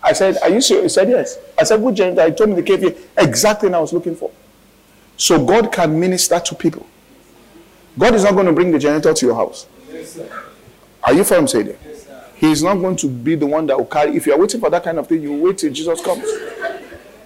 I 0.00 0.12
said, 0.12 0.38
are 0.40 0.48
you? 0.48 0.56
He 0.56 0.88
said, 0.88 1.08
yes. 1.08 1.38
I 1.58 1.64
said, 1.64 1.82
which 1.82 1.96
generator? 1.96 2.20
I 2.20 2.30
told 2.30 2.50
him 2.50 2.56
the 2.56 2.62
KVA. 2.62 2.96
Exactly 3.18 3.68
what 3.68 3.78
I 3.78 3.80
was 3.80 3.92
looking 3.92 4.14
for. 4.14 4.30
So 5.16 5.44
God 5.44 5.72
can 5.72 5.98
minister 5.98 6.38
to 6.38 6.54
people. 6.54 6.86
God 7.98 8.14
is 8.14 8.24
not 8.24 8.34
going 8.34 8.46
to 8.46 8.52
bring 8.52 8.70
the 8.70 8.78
generator 8.78 9.12
to 9.12 9.26
your 9.26 9.34
house. 9.34 9.66
Yes, 9.92 10.18
are 11.02 11.14
you 11.14 11.24
following 11.24 11.48
saying 11.48 11.68
it? 11.68 11.80
He's 12.36 12.62
not 12.62 12.74
going 12.76 12.96
to 12.96 13.08
be 13.08 13.34
the 13.34 13.46
one 13.46 13.66
that 13.66 13.76
will 13.76 13.86
carry. 13.86 14.16
If 14.16 14.26
you 14.26 14.32
are 14.32 14.38
waiting 14.38 14.60
for 14.60 14.70
that 14.70 14.84
kind 14.84 14.98
of 14.98 15.08
thing, 15.08 15.22
you 15.22 15.34
wait 15.34 15.58
till 15.58 15.72
Jesus 15.72 16.00
comes. 16.00 16.24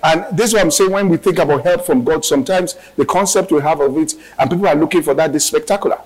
And 0.03 0.37
this 0.37 0.49
is 0.49 0.55
what 0.55 0.63
I'm 0.63 0.71
saying 0.71 0.91
when 0.91 1.09
we 1.09 1.17
think 1.19 1.39
about 1.39 1.63
help 1.65 1.85
from 1.85 2.03
God, 2.03 2.25
sometimes 2.25 2.77
the 2.97 3.05
concept 3.05 3.53
we 3.53 3.61
have 3.61 3.81
of 3.81 3.97
it, 3.99 4.15
and 4.39 4.51
people 4.51 4.67
are 4.67 4.75
looking 4.75 5.03
for 5.03 5.15
that 5.15 5.35
is 5.35 5.45
spectacular. 5.45 6.01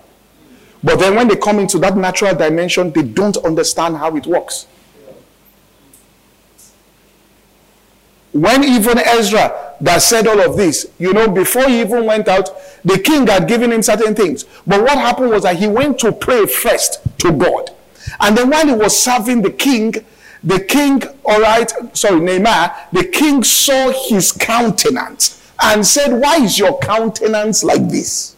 But 0.82 0.98
then 0.98 1.14
when 1.14 1.28
they 1.28 1.36
come 1.36 1.60
into 1.60 1.78
that 1.78 1.96
natural 1.96 2.34
dimension, 2.34 2.90
they 2.90 3.02
don't 3.02 3.36
understand 3.38 3.96
how 3.96 4.16
it 4.16 4.26
works. 4.26 4.66
When 8.36 8.64
even 8.64 8.98
Ezra 8.98 9.74
that 9.80 10.02
said 10.02 10.26
all 10.26 10.40
of 10.40 10.58
this, 10.58 10.86
you 10.98 11.14
know, 11.14 11.26
before 11.26 11.68
he 11.68 11.80
even 11.80 12.04
went 12.04 12.28
out, 12.28 12.50
the 12.84 12.98
king 12.98 13.26
had 13.26 13.48
given 13.48 13.72
him 13.72 13.82
certain 13.82 14.14
things. 14.14 14.44
But 14.66 14.82
what 14.82 14.98
happened 14.98 15.30
was 15.30 15.44
that 15.44 15.56
he 15.56 15.66
went 15.66 15.98
to 16.00 16.12
pray 16.12 16.44
first 16.44 17.00
to 17.20 17.32
God. 17.32 17.70
And 18.20 18.36
then 18.36 18.50
while 18.50 18.66
he 18.66 18.74
was 18.74 18.98
serving 18.98 19.40
the 19.40 19.50
king, 19.50 19.94
the 20.44 20.60
king, 20.60 21.02
all 21.24 21.40
right, 21.40 21.72
sorry, 21.96 22.20
Nehemiah, 22.20 22.72
the 22.92 23.04
king 23.04 23.42
saw 23.42 23.90
his 23.90 24.32
countenance 24.32 25.50
and 25.62 25.86
said, 25.86 26.12
Why 26.20 26.36
is 26.36 26.58
your 26.58 26.78
countenance 26.80 27.64
like 27.64 27.88
this? 27.88 28.36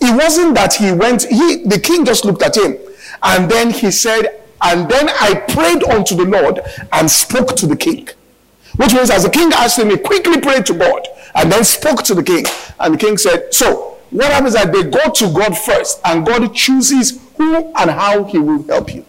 It 0.00 0.16
wasn't 0.16 0.54
that 0.54 0.74
he 0.74 0.92
went, 0.92 1.24
he 1.24 1.64
the 1.64 1.80
king 1.80 2.04
just 2.04 2.24
looked 2.24 2.42
at 2.42 2.56
him 2.56 2.78
and 3.24 3.50
then 3.50 3.70
he 3.70 3.90
said, 3.90 4.40
And 4.62 4.88
then 4.88 5.08
I 5.08 5.34
prayed 5.48 5.82
unto 5.82 6.14
the 6.14 6.26
Lord 6.26 6.60
and 6.92 7.10
spoke 7.10 7.56
to 7.56 7.66
the 7.66 7.76
king. 7.76 8.08
Which 8.76 8.92
means, 8.92 9.10
as 9.10 9.22
the 9.22 9.30
king 9.30 9.52
asked 9.52 9.78
him, 9.78 9.90
he 9.90 9.96
quickly 9.96 10.40
prayed 10.40 10.66
to 10.66 10.74
God 10.74 11.06
and 11.34 11.50
then 11.50 11.64
spoke 11.64 12.02
to 12.04 12.14
the 12.14 12.22
king. 12.22 12.44
And 12.80 12.94
the 12.94 12.98
king 12.98 13.16
said, 13.16 13.54
So, 13.54 13.98
what 14.10 14.32
happens 14.32 14.54
is 14.54 14.62
that 14.62 14.72
they 14.72 14.82
go 14.82 15.10
to 15.10 15.32
God 15.32 15.56
first, 15.56 16.00
and 16.04 16.26
God 16.26 16.54
chooses 16.54 17.20
who 17.36 17.72
and 17.76 17.90
how 17.90 18.24
he 18.24 18.38
will 18.38 18.62
help 18.64 18.94
you. 18.94 19.04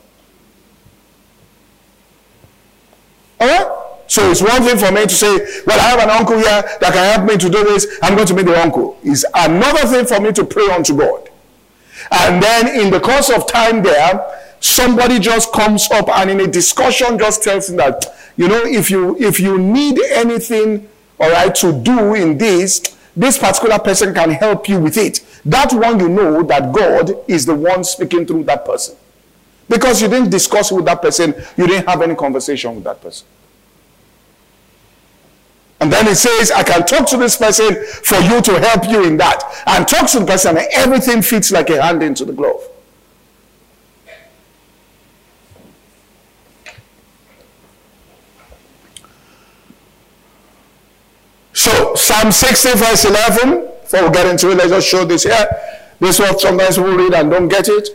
All 3.39 3.48
right? 3.48 3.81
So 4.07 4.29
it's 4.29 4.41
one 4.41 4.62
thing 4.63 4.77
for 4.77 4.91
me 4.91 5.03
to 5.03 5.10
say, 5.10 5.36
well, 5.65 5.79
I 5.79 5.89
have 5.89 6.00
an 6.00 6.10
uncle 6.10 6.38
here 6.38 6.62
that 6.62 6.93
can 6.93 7.13
help 7.13 7.27
me 7.27 7.38
to 7.38 7.50
do 7.50 7.63
this. 7.63 7.88
I'm 8.03 8.15
going 8.15 8.27
to 8.27 8.34
meet 8.34 8.45
the 8.45 8.60
uncle. 8.60 8.98
It's 9.03 9.25
another 9.34 9.88
thing 9.88 10.05
for 10.05 10.19
me 10.19 10.31
to 10.34 10.45
pray 10.45 10.67
unto 10.67 10.95
God. 10.95 11.29
And 12.12 12.41
then 12.41 12.79
in 12.79 12.91
the 12.91 13.00
course 13.00 13.31
of 13.31 13.48
time 13.48 13.81
there, 13.81 14.44
somebody 14.65 15.19
just 15.19 15.51
comes 15.53 15.89
up 15.91 16.10
and 16.10 16.29
in 16.29 16.39
a 16.39 16.48
discussion 16.48 17.17
just 17.17 17.43
tells 17.43 17.69
him 17.69 17.77
that, 17.77 18.05
you 18.36 18.48
know, 18.48 18.63
if 18.65 18.89
you 18.89 19.15
if 19.17 19.39
you 19.39 19.57
need 19.57 20.00
anything, 20.12 20.88
all 21.19 21.31
right, 21.31 21.53
to 21.55 21.72
do 21.72 22.15
in 22.15 22.38
this, 22.38 22.81
this 23.15 23.38
particular 23.38 23.79
person 23.79 24.13
can 24.13 24.31
help 24.31 24.67
you 24.67 24.79
with 24.79 24.98
it. 24.98 25.25
That 25.45 25.72
one 25.74 26.00
you 26.00 26.10
know 26.10 26.43
that 26.43 26.74
God 26.74 27.12
is 27.27 27.45
the 27.45 27.55
one 27.55 27.84
speaking 27.84 28.25
through 28.25 28.43
that 28.45 28.65
person. 28.65 28.95
Because 29.69 30.01
you 30.01 30.07
didn't 30.07 30.29
discuss 30.29 30.72
with 30.72 30.86
that 30.86 31.01
person, 31.01 31.34
you 31.57 31.67
didn't 31.67 31.88
have 31.88 32.01
any 32.01 32.15
conversation 32.15 32.75
with 32.75 32.84
that 32.84 33.01
person. 33.01 33.25
And 35.79 35.91
then 35.91 36.07
it 36.07 36.15
says, 36.15 36.51
I 36.51 36.63
can 36.63 36.86
talk 36.86 37.07
to 37.10 37.17
this 37.17 37.38
person 37.38 37.75
for 37.86 38.17
you 38.19 38.41
to 38.41 38.60
help 38.60 38.89
you 38.89 39.05
in 39.05 39.17
that. 39.17 39.43
And 39.67 39.88
talk 39.88 40.10
to 40.12 40.19
the 40.19 40.25
person, 40.25 40.57
and 40.57 40.67
everything 40.74 41.22
fits 41.22 41.51
like 41.51 41.69
a 41.69 41.81
hand 41.81 42.01
into 42.01 42.25
the 42.25 42.34
glove. 42.34 42.62
So, 51.65 51.95
Psalm 51.95 52.31
60, 52.31 52.77
verse 52.77 53.05
11, 53.05 53.62
before 53.81 54.03
we 54.05 54.13
get 54.13 54.27
into 54.27 54.51
it, 54.51 54.57
let's 54.57 54.69
just 54.69 54.88
show 54.88 55.03
this 55.03 55.24
here. 55.24 55.48
This 56.00 56.19
is 56.19 56.19
what 56.19 56.39
sometimes 56.39 56.79
we 56.79 56.91
read 56.91 57.15
and 57.15 57.31
don't 57.31 57.48
get 57.48 57.67
it. 57.67 57.89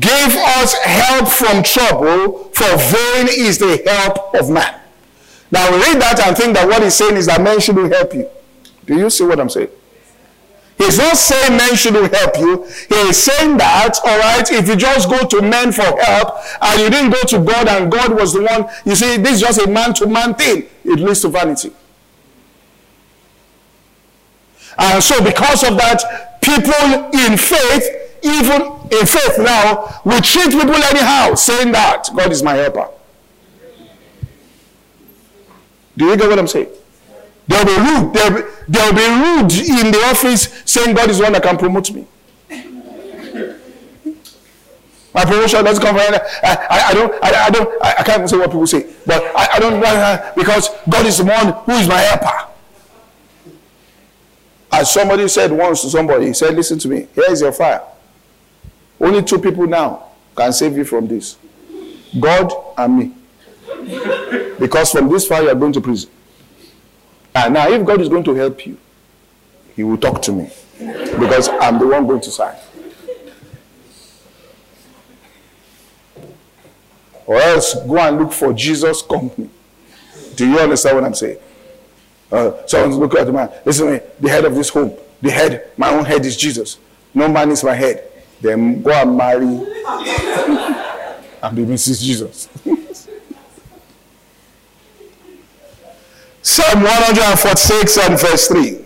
Give 0.00 0.10
us 0.10 0.74
help 0.82 1.28
from 1.28 1.62
trouble, 1.62 2.50
for 2.52 2.66
vain 2.76 3.28
is 3.30 3.58
the 3.58 3.80
help 3.86 4.34
of 4.34 4.50
man. 4.50 4.80
Now 5.52 5.70
we 5.70 5.76
read 5.76 6.02
that 6.02 6.18
and 6.26 6.36
think 6.36 6.54
that 6.54 6.66
what 6.66 6.82
he's 6.82 6.96
saying 6.96 7.14
is 7.14 7.26
that 7.26 7.40
men 7.40 7.60
shouldn't 7.60 7.92
help 7.92 8.12
you. 8.12 8.28
Do 8.86 8.98
you 8.98 9.08
see 9.08 9.22
what 9.22 9.38
I'm 9.38 9.50
saying? 9.50 9.68
He's 10.76 10.98
not 10.98 11.16
saying 11.16 11.56
men 11.56 11.76
shouldn't 11.76 12.12
help 12.12 12.36
you. 12.38 12.64
He 12.88 12.94
is 13.08 13.22
saying 13.22 13.56
that, 13.58 14.00
all 14.04 14.18
right, 14.18 14.50
if 14.50 14.66
you 14.66 14.74
just 14.74 15.08
go 15.08 15.24
to 15.24 15.42
men 15.42 15.70
for 15.70 15.84
help 16.02 16.38
and 16.60 16.80
you 16.80 16.90
didn't 16.90 17.10
go 17.12 17.20
to 17.20 17.38
God 17.38 17.68
and 17.68 17.88
God 17.88 18.18
was 18.18 18.32
the 18.32 18.42
one, 18.42 18.68
you 18.84 18.96
see, 18.96 19.16
this 19.16 19.34
is 19.34 19.40
just 19.42 19.60
a 19.60 19.70
man 19.70 19.94
to 19.94 20.08
man 20.08 20.34
thing. 20.34 20.64
It 20.84 20.98
leads 20.98 21.20
to 21.20 21.28
vanity. 21.28 21.70
And 24.78 25.02
so, 25.02 25.22
because 25.22 25.62
of 25.62 25.76
that, 25.76 26.40
people 26.42 27.10
in 27.12 27.36
faith, 27.36 28.18
even 28.22 28.62
in 28.90 29.06
faith 29.06 29.38
now, 29.38 30.00
we 30.04 30.20
treat 30.20 30.50
people 30.50 30.74
anyhow, 30.74 31.34
saying 31.34 31.72
that 31.72 32.08
God 32.14 32.30
is 32.30 32.42
my 32.42 32.54
helper. 32.54 32.88
Do 35.96 36.06
you 36.06 36.16
get 36.16 36.28
what 36.28 36.38
I'm 36.38 36.46
saying? 36.46 36.68
They'll 37.48 37.64
be 37.64 37.76
rude. 37.76 38.12
They'll 38.12 38.34
be, 38.34 38.42
they'll 38.68 38.92
be 38.92 39.06
rude 39.06 39.52
in 39.52 39.92
the 39.92 40.02
office 40.06 40.62
saying 40.64 40.94
God 40.94 41.10
is 41.10 41.18
the 41.18 41.24
one 41.24 41.32
that 41.32 41.42
can 41.42 41.56
promote 41.56 41.90
me. 41.92 42.06
My 45.14 45.24
promotion 45.24 45.64
doesn't 45.64 45.82
come 45.82 45.96
from 45.96 46.14
I, 46.42 46.66
I, 46.68 46.90
I 46.90 46.94
don't 46.94 47.24
I, 47.24 47.44
I 47.46 47.50
don't 47.50 47.82
I, 47.82 47.94
I, 48.00 48.02
can't 48.02 48.28
say 48.28 48.36
what 48.36 48.50
people 48.50 48.66
say, 48.66 48.92
but 49.06 49.24
I, 49.34 49.48
I 49.54 49.58
don't 49.58 49.82
uh, 49.82 50.32
because 50.36 50.68
God 50.90 51.06
is 51.06 51.16
the 51.16 51.24
one 51.24 51.54
who 51.64 51.72
is 51.72 51.88
my 51.88 51.96
helper. 51.96 52.52
As 54.76 54.90
somebody 54.90 55.26
said 55.26 55.50
once 55.50 55.80
to 55.80 55.88
somebody, 55.88 56.26
he 56.26 56.32
said, 56.34 56.54
Listen 56.54 56.78
to 56.80 56.88
me, 56.88 57.08
here 57.14 57.24
is 57.30 57.40
your 57.40 57.52
fire. 57.52 57.80
Only 59.00 59.22
two 59.22 59.38
people 59.38 59.66
now 59.66 60.08
can 60.36 60.52
save 60.52 60.76
you 60.76 60.84
from 60.84 61.08
this 61.08 61.38
God 62.20 62.52
and 62.76 62.98
me. 62.98 63.12
Because 64.58 64.92
from 64.92 65.08
this 65.08 65.26
fire, 65.26 65.44
you 65.44 65.48
are 65.48 65.54
going 65.54 65.72
to 65.72 65.80
prison. 65.80 66.10
And 67.34 67.54
now, 67.54 67.70
if 67.70 67.86
God 67.86 68.02
is 68.02 68.10
going 68.10 68.24
to 68.24 68.34
help 68.34 68.66
you, 68.66 68.76
He 69.74 69.82
will 69.82 69.96
talk 69.96 70.20
to 70.22 70.32
me. 70.32 70.50
Because 70.78 71.48
I'm 71.48 71.78
the 71.78 71.86
one 71.86 72.06
going 72.06 72.20
to 72.20 72.30
sign. 72.30 72.56
Or 77.24 77.36
else 77.40 77.72
go 77.74 77.96
and 77.98 78.18
look 78.18 78.32
for 78.32 78.52
Jesus' 78.52 79.00
company. 79.00 79.48
Do 80.34 80.46
you 80.46 80.58
understand 80.58 80.96
what 80.96 81.04
I'm 81.04 81.14
saying? 81.14 81.38
Uh, 82.30 82.66
someone's 82.66 82.96
looking 82.96 83.20
at 83.20 83.26
the 83.26 83.32
man. 83.32 83.50
Listen 83.64 83.86
to 83.86 83.92
me, 83.92 84.00
the 84.20 84.28
head 84.28 84.44
of 84.44 84.54
this 84.54 84.68
home. 84.68 84.96
The 85.22 85.30
head, 85.30 85.70
my 85.76 85.90
own 85.90 86.04
head 86.04 86.24
is 86.24 86.36
Jesus. 86.36 86.78
No 87.14 87.28
man 87.28 87.50
is 87.50 87.64
my 87.64 87.74
head. 87.74 88.10
Then 88.40 88.82
go 88.82 88.90
and 88.90 89.16
marry 89.16 89.46
and 91.42 91.56
be 91.56 91.64
Mrs. 91.64 92.02
Jesus. 92.02 92.48
Psalm 96.42 96.82
146 96.82 97.98
and 97.98 98.20
verse 98.20 98.48
3. 98.48 98.84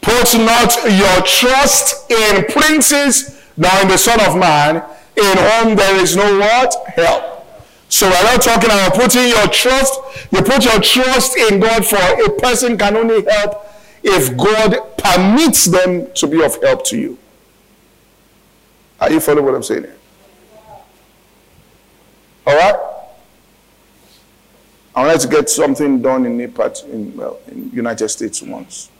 Put 0.00 0.38
not 0.38 0.74
your 0.90 1.22
trust 1.22 2.10
in 2.10 2.44
princes, 2.46 3.40
nor 3.56 3.70
in 3.82 3.88
the 3.88 3.98
Son 3.98 4.18
of 4.20 4.36
Man, 4.36 4.82
in 5.18 5.36
whom 5.36 5.76
there 5.76 5.96
is 5.96 6.16
no 6.16 6.38
what? 6.38 6.74
Help. 6.88 7.46
So 7.88 8.06
we're 8.08 8.22
not 8.22 8.42
talking 8.42 8.70
about 8.70 8.94
putting 8.94 9.28
your 9.28 9.48
trust. 9.48 9.98
You 10.30 10.42
put 10.42 10.64
your 10.64 10.80
trust 10.80 11.36
in 11.36 11.58
God 11.60 11.84
for 11.86 11.96
a 11.96 12.30
person 12.38 12.76
can 12.76 12.96
only 12.96 13.24
help 13.24 13.64
if 14.02 14.36
God 14.36 14.76
permits 14.98 15.64
them 15.64 16.12
to 16.14 16.26
be 16.26 16.42
of 16.42 16.62
help 16.62 16.84
to 16.86 16.98
you. 16.98 17.18
Are 19.00 19.10
you 19.10 19.20
following 19.20 19.44
what 19.44 19.54
I'm 19.54 19.62
saying 19.62 19.84
here? 19.84 19.96
All 22.46 22.56
right? 22.56 22.88
I 24.94 25.06
wanted 25.06 25.20
to 25.20 25.28
get 25.28 25.48
something 25.48 26.02
done 26.02 26.26
in 26.26 26.36
NEPAT 26.36 26.84
in 26.86 27.16
well 27.16 27.38
in 27.46 27.70
United 27.70 28.08
States 28.08 28.42
once, 28.42 28.90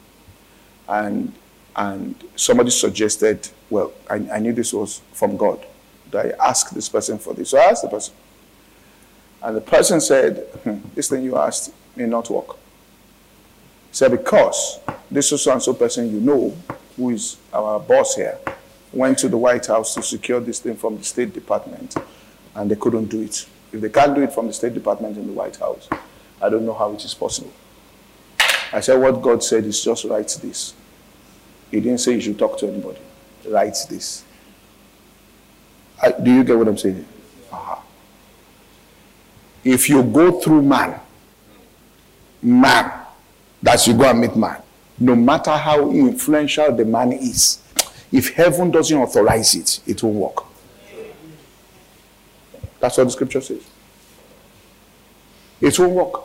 and 0.88 1.32
and 1.74 2.14
somebody 2.36 2.70
suggested, 2.70 3.48
well, 3.68 3.92
I, 4.08 4.16
I 4.32 4.38
knew 4.38 4.52
this 4.52 4.72
was 4.72 5.00
from 5.12 5.36
God. 5.36 5.64
That 6.10 6.26
I 6.26 6.48
asked 6.48 6.74
this 6.74 6.88
person 6.88 7.18
for 7.18 7.34
this. 7.34 7.50
So 7.50 7.58
I 7.58 7.64
asked 7.64 7.82
the 7.82 7.88
person, 7.88 8.14
and 9.42 9.56
the 9.56 9.60
person 9.60 10.00
said, 10.00 10.38
hmm, 10.64 10.78
"This 10.94 11.08
thing 11.08 11.22
you 11.22 11.36
asked 11.36 11.72
may 11.96 12.06
not 12.06 12.30
work." 12.30 12.56
He 13.90 13.94
said 13.94 14.10
because 14.10 14.80
this 15.10 15.28
so 15.28 15.52
and 15.52 15.62
so 15.62 15.72
person 15.74 16.10
you 16.12 16.20
know, 16.20 16.56
who 16.96 17.10
is 17.10 17.36
our 17.52 17.80
boss 17.80 18.16
here, 18.16 18.38
went 18.92 19.18
to 19.18 19.28
the 19.28 19.36
White 19.36 19.66
House 19.66 19.94
to 19.94 20.02
secure 20.02 20.40
this 20.40 20.60
thing 20.60 20.76
from 20.76 20.98
the 20.98 21.04
State 21.04 21.32
Department 21.32 21.96
and 22.54 22.70
they 22.70 22.76
couldn't 22.76 23.06
do 23.06 23.22
it. 23.22 23.46
If 23.72 23.80
they 23.80 23.88
can't 23.88 24.14
do 24.14 24.22
it 24.22 24.32
from 24.32 24.46
the 24.46 24.52
State 24.52 24.74
Department 24.74 25.16
in 25.16 25.26
the 25.26 25.32
White 25.32 25.56
House, 25.56 25.88
I 26.40 26.48
don't 26.48 26.64
know 26.64 26.74
how 26.74 26.92
it 26.92 27.04
is 27.04 27.14
possible. 27.14 27.52
I 28.72 28.80
said, 28.80 28.96
What 28.96 29.22
God 29.22 29.42
said 29.42 29.64
is 29.64 29.82
just 29.82 30.04
write 30.04 30.36
this. 30.42 30.74
He 31.70 31.80
didn't 31.80 31.98
say 31.98 32.14
you 32.14 32.20
should 32.20 32.38
talk 32.38 32.58
to 32.58 32.68
anybody. 32.68 32.98
Write 33.46 33.76
this. 33.88 34.24
Do 36.22 36.32
you 36.32 36.44
get 36.44 36.56
what 36.56 36.68
I'm 36.68 36.78
saying? 36.78 37.04
Uh-huh. 37.52 37.80
If 39.64 39.88
you 39.88 40.02
go 40.02 40.40
through 40.40 40.62
man, 40.62 41.00
man, 42.42 42.92
that 43.62 43.86
you 43.86 43.94
go 43.94 44.04
and 44.04 44.20
meet 44.20 44.36
man, 44.36 44.62
no 44.98 45.14
matter 45.14 45.56
how 45.56 45.90
influential 45.90 46.74
the 46.74 46.84
man 46.84 47.12
is, 47.12 47.60
if 48.10 48.34
heaven 48.34 48.70
doesn't 48.70 48.96
authorize 48.96 49.54
it, 49.54 49.80
it 49.86 50.02
won't 50.02 50.16
work. 50.16 50.44
That's 52.80 52.96
what 52.96 53.04
the 53.04 53.10
scripture 53.10 53.40
says. 53.40 53.62
It 55.60 55.78
won't 55.78 55.92
work. 55.92 56.22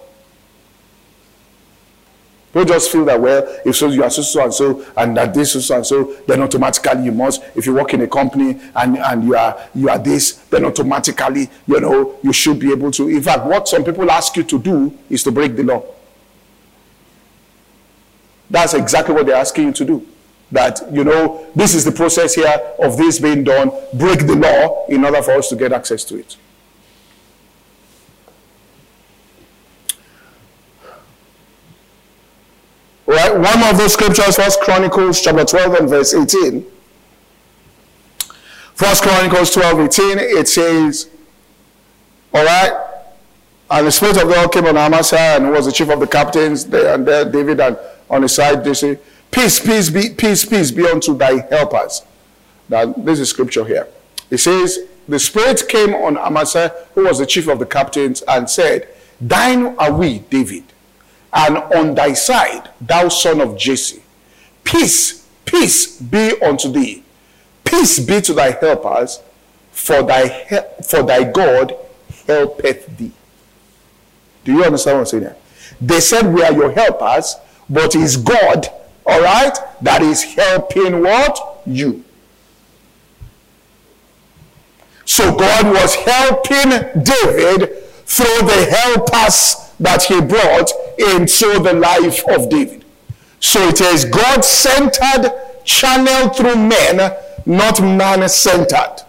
Don't 2.53 2.67
just 2.67 2.91
feel 2.91 3.03
that, 3.05 3.19
well, 3.19 3.43
if 3.65 3.75
so 3.75 3.89
you 3.89 4.03
are 4.03 4.11
so, 4.11 4.43
and 4.43 4.53
so, 4.53 4.85
and 4.95 5.17
that 5.17 5.33
this 5.33 5.65
so 5.65 5.75
and 5.75 5.85
so, 5.85 6.15
then 6.27 6.39
automatically 6.41 7.05
you 7.05 7.11
must. 7.11 7.41
If 7.55 7.65
you 7.65 7.73
work 7.73 7.95
in 7.95 8.01
a 8.01 8.07
company 8.07 8.61
and, 8.75 8.97
and 8.97 9.23
you 9.23 9.35
are 9.35 9.59
you 9.73 9.89
are 9.89 9.97
this, 9.97 10.33
then 10.51 10.63
automatically, 10.63 11.49
you 11.65 11.79
know, 11.79 12.15
you 12.21 12.31
should 12.31 12.59
be 12.59 12.71
able 12.71 12.91
to. 12.91 13.09
In 13.09 13.23
fact, 13.23 13.45
what 13.45 13.67
some 13.67 13.83
people 13.83 14.09
ask 14.11 14.35
you 14.37 14.43
to 14.43 14.59
do 14.59 14.95
is 15.09 15.23
to 15.23 15.31
break 15.31 15.55
the 15.55 15.63
law. 15.63 15.83
That's 18.51 18.75
exactly 18.75 19.15
what 19.15 19.25
they're 19.25 19.35
asking 19.35 19.65
you 19.67 19.73
to 19.73 19.85
do. 19.85 20.07
That, 20.51 20.79
you 20.93 21.03
know, 21.03 21.47
this 21.55 21.73
is 21.73 21.83
the 21.83 21.91
process 21.91 22.35
here 22.35 22.55
of 22.77 22.97
this 22.97 23.19
being 23.19 23.43
done. 23.43 23.71
Break 23.95 24.27
the 24.27 24.35
law 24.35 24.85
in 24.85 25.03
order 25.03 25.23
for 25.23 25.31
us 25.31 25.49
to 25.49 25.55
get 25.55 25.73
access 25.73 26.03
to 26.03 26.19
it. 26.19 26.37
Right? 33.05 33.33
One 33.33 33.63
of 33.63 33.77
those 33.77 33.93
scriptures, 33.93 34.37
First 34.37 34.61
Chronicles 34.61 35.21
chapter 35.21 35.43
12 35.43 35.73
and 35.75 35.89
verse 35.89 36.13
18. 36.13 36.65
First 38.75 39.03
Chronicles 39.03 39.51
12, 39.51 39.79
18, 39.81 40.19
it 40.19 40.47
says, 40.47 41.09
All 42.33 42.45
right, 42.45 42.71
and 43.69 43.87
the 43.87 43.91
Spirit 43.91 44.17
of 44.17 44.29
God 44.29 44.51
came 44.51 44.65
on 44.65 44.77
Amasa 44.77 45.17
and 45.17 45.51
was 45.51 45.65
the 45.65 45.71
chief 45.71 45.89
of 45.89 45.99
the 45.99 46.07
captains, 46.07 46.65
there 46.65 46.95
and 46.95 47.05
there, 47.05 47.29
David, 47.29 47.59
and 47.59 47.77
on 48.09 48.21
his 48.21 48.33
side, 48.33 48.63
they 48.63 48.73
say, 48.73 48.97
Peace, 49.31 49.59
peace, 49.59 49.89
be, 49.89 50.09
peace, 50.09 50.45
peace 50.45 50.71
be 50.71 50.87
unto 50.87 51.17
thy 51.17 51.45
helpers. 51.49 52.03
Now, 52.69 52.85
this 52.85 53.19
is 53.19 53.29
scripture 53.29 53.65
here. 53.65 53.87
It 54.29 54.37
says, 54.37 54.79
The 55.07 55.19
Spirit 55.19 55.63
came 55.67 55.93
on 55.93 56.17
Amasa, 56.17 56.73
who 56.95 57.05
was 57.05 57.19
the 57.19 57.25
chief 57.25 57.47
of 57.47 57.59
the 57.59 57.65
captains, 57.65 58.23
and 58.27 58.49
said, 58.49 58.87
Thine 59.19 59.75
are 59.77 59.91
we, 59.91 60.19
David 60.19 60.72
and 61.33 61.57
on 61.57 61.95
thy 61.95 62.13
side, 62.13 62.69
thou 62.79 63.09
son 63.09 63.41
of 63.41 63.57
Jesse. 63.57 64.03
Peace, 64.63 65.27
peace 65.45 65.99
be 65.99 66.39
unto 66.41 66.71
thee. 66.71 67.03
Peace 67.63 67.99
be 67.99 68.21
to 68.21 68.33
thy 68.33 68.51
helpers, 68.51 69.21
for 69.71 70.03
thy, 70.03 70.27
for 70.83 71.01
thy 71.03 71.23
God 71.23 71.75
helpeth 72.27 72.97
thee. 72.97 73.11
Do 74.45 74.53
you 74.53 74.63
understand 74.63 74.97
what 74.97 75.13
I'm 75.13 75.21
saying? 75.21 75.35
They 75.81 75.99
said 75.99 76.33
we 76.33 76.43
are 76.43 76.53
your 76.53 76.71
helpers, 76.71 77.35
but 77.69 77.95
it's 77.95 78.15
God, 78.15 78.67
all 79.05 79.21
right, 79.21 79.57
that 79.81 80.01
is 80.01 80.23
helping 80.23 81.01
what? 81.01 81.61
You. 81.65 82.03
So 85.05 85.35
God 85.35 85.65
was 85.65 85.95
helping 85.95 87.03
David 87.03 87.83
through 88.05 88.47
the 88.47 88.67
helpers 88.69 89.55
that 89.79 90.03
he 90.03 90.21
brought 90.21 90.71
into 90.97 91.59
the 91.59 91.73
life 91.73 92.23
of 92.29 92.49
David. 92.49 92.83
So 93.39 93.67
it 93.67 93.81
is 93.81 94.05
God 94.05 94.43
centered, 94.43 95.31
channeled 95.65 96.35
through 96.35 96.55
men, 96.55 97.15
not 97.45 97.81
man 97.81 98.27
centered. 98.29 99.03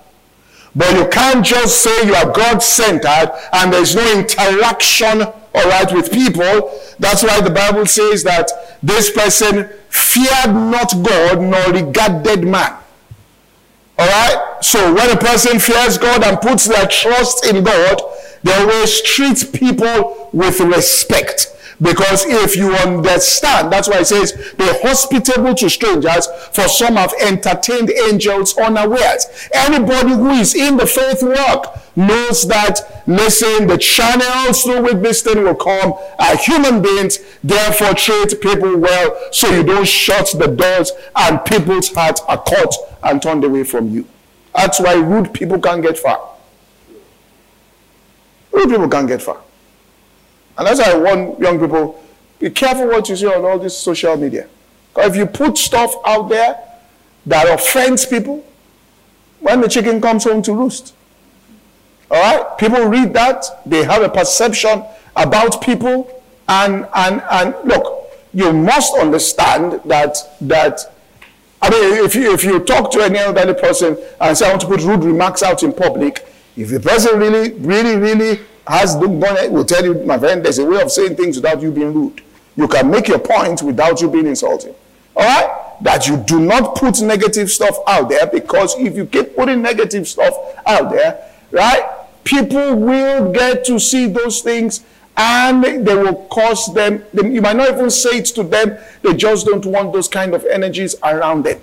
But 0.76 0.96
you 0.96 1.08
can't 1.08 1.44
just 1.44 1.82
say 1.82 2.06
you 2.06 2.14
are 2.14 2.32
God 2.32 2.60
centered 2.62 3.32
and 3.52 3.72
there's 3.72 3.94
no 3.94 4.18
interaction, 4.18 5.22
all 5.22 5.68
right, 5.68 5.92
with 5.92 6.12
people. 6.12 6.80
That's 6.98 7.22
why 7.22 7.40
the 7.40 7.50
Bible 7.50 7.86
says 7.86 8.24
that 8.24 8.50
this 8.82 9.10
person 9.10 9.68
feared 9.88 10.52
not 10.54 10.90
God 11.04 11.40
nor 11.40 11.72
regarded 11.72 12.42
man. 12.44 12.76
All 13.98 14.06
right? 14.06 14.56
So 14.60 14.92
when 14.92 15.10
a 15.10 15.16
person 15.16 15.60
fears 15.60 15.98
God 15.98 16.24
and 16.24 16.40
puts 16.40 16.64
their 16.64 16.86
trust 16.88 17.46
in 17.46 17.62
God, 17.62 18.00
they 18.42 18.52
always 18.52 19.00
treat 19.02 19.52
people 19.52 20.28
with 20.32 20.58
respect. 20.60 21.52
Because 21.80 22.24
if 22.26 22.56
you 22.56 22.72
understand, 22.72 23.72
that's 23.72 23.88
why 23.88 23.98
it 23.98 24.06
says, 24.06 24.32
be 24.56 24.64
hospitable 24.82 25.54
to 25.54 25.68
strangers, 25.68 26.26
for 26.52 26.68
some 26.68 26.96
have 26.96 27.12
entertained 27.20 27.90
angels 27.90 28.56
unawares. 28.56 29.26
Anybody 29.52 30.10
who 30.10 30.30
is 30.30 30.54
in 30.54 30.76
the 30.76 30.86
faith 30.86 31.22
work 31.22 31.78
knows 31.96 32.46
that, 32.48 33.02
listen, 33.06 33.66
the 33.66 33.78
channels 33.78 34.62
through 34.62 34.82
which 34.82 35.02
this 35.02 35.22
thing 35.22 35.42
will 35.42 35.54
come 35.54 35.94
are 36.18 36.36
human 36.36 36.80
beings, 36.80 37.18
therefore 37.42 37.94
treat 37.94 38.40
people 38.40 38.76
well 38.78 39.16
so 39.32 39.50
you 39.50 39.62
don't 39.62 39.86
shut 39.86 40.32
the 40.38 40.46
doors 40.46 40.92
and 41.16 41.44
people's 41.44 41.92
hearts 41.92 42.20
are 42.28 42.38
caught 42.38 42.74
and 43.02 43.20
turned 43.20 43.44
away 43.44 43.64
from 43.64 43.90
you. 43.90 44.06
That's 44.54 44.78
why 44.78 44.94
rude 44.94 45.34
people 45.34 45.60
can't 45.60 45.82
get 45.82 45.98
far. 45.98 46.30
Rude 48.52 48.70
people 48.70 48.88
can't 48.88 49.08
get 49.08 49.20
far. 49.20 49.40
And 50.56 50.66
that's 50.66 50.80
why 50.80 50.92
I 50.92 50.98
warn 50.98 51.40
young 51.40 51.58
people, 51.58 52.02
be 52.38 52.50
careful 52.50 52.86
what 52.88 53.08
you 53.08 53.16
see 53.16 53.26
on 53.26 53.44
all 53.44 53.58
this 53.58 53.76
social 53.76 54.16
media. 54.16 54.48
If 54.96 55.16
you 55.16 55.26
put 55.26 55.58
stuff 55.58 55.94
out 56.06 56.28
there 56.28 56.58
that 57.26 57.48
offends 57.48 58.06
people, 58.06 58.44
when 59.40 59.60
the 59.60 59.68
chicken 59.68 60.00
comes 60.00 60.24
home 60.24 60.42
to 60.42 60.52
roost, 60.54 60.94
all 62.10 62.18
right, 62.18 62.58
people 62.58 62.84
read 62.84 63.12
that, 63.14 63.44
they 63.66 63.82
have 63.84 64.02
a 64.02 64.08
perception 64.08 64.84
about 65.16 65.62
people, 65.62 66.22
and 66.48 66.86
and 66.94 67.22
and 67.30 67.54
look, 67.64 68.10
you 68.32 68.52
must 68.52 68.94
understand 68.94 69.80
that 69.84 70.16
that 70.42 70.94
I 71.62 71.70
mean, 71.70 72.04
if 72.04 72.14
you 72.14 72.32
if 72.32 72.44
you 72.44 72.60
talk 72.60 72.90
to 72.92 73.00
any 73.00 73.18
elderly 73.18 73.54
person 73.54 73.96
and 74.20 74.36
say 74.36 74.46
I 74.46 74.50
want 74.50 74.60
to 74.62 74.66
put 74.66 74.82
rude 74.82 75.02
remarks 75.02 75.42
out 75.42 75.62
in 75.62 75.72
public, 75.72 76.26
if 76.56 76.68
the 76.68 76.78
person 76.78 77.18
really, 77.18 77.52
really, 77.54 77.96
really 77.96 78.40
has 78.66 78.98
the 78.98 79.08
money, 79.08 79.48
will 79.48 79.64
tell 79.64 79.84
you, 79.84 79.94
my 80.04 80.18
friend, 80.18 80.44
there's 80.44 80.58
a 80.58 80.64
way 80.64 80.80
of 80.80 80.90
saying 80.90 81.16
things 81.16 81.36
without 81.36 81.60
you 81.60 81.70
being 81.70 81.92
rude. 81.92 82.22
You 82.56 82.68
can 82.68 82.90
make 82.90 83.08
your 83.08 83.18
point 83.18 83.62
without 83.62 84.00
you 84.00 84.10
being 84.10 84.26
insulting. 84.26 84.74
All 85.16 85.24
right? 85.24 85.82
That 85.82 86.06
you 86.06 86.16
do 86.16 86.40
not 86.40 86.76
put 86.76 87.02
negative 87.02 87.50
stuff 87.50 87.76
out 87.86 88.08
there 88.08 88.26
because 88.26 88.74
if 88.78 88.96
you 88.96 89.06
keep 89.06 89.36
putting 89.36 89.60
negative 89.60 90.06
stuff 90.06 90.34
out 90.66 90.90
there, 90.90 91.30
right, 91.50 91.82
people 92.22 92.76
will 92.76 93.32
get 93.32 93.64
to 93.66 93.78
see 93.78 94.06
those 94.06 94.40
things 94.40 94.84
and 95.16 95.62
they 95.62 95.94
will 95.94 96.26
cause 96.26 96.72
them, 96.74 97.04
you 97.12 97.40
might 97.42 97.56
not 97.56 97.70
even 97.70 97.90
say 97.90 98.18
it 98.18 98.26
to 98.26 98.42
them, 98.42 98.78
they 99.02 99.14
just 99.14 99.46
don't 99.46 99.64
want 99.66 99.92
those 99.92 100.08
kind 100.08 100.34
of 100.34 100.44
energies 100.46 100.96
around 101.02 101.44
them. 101.44 101.60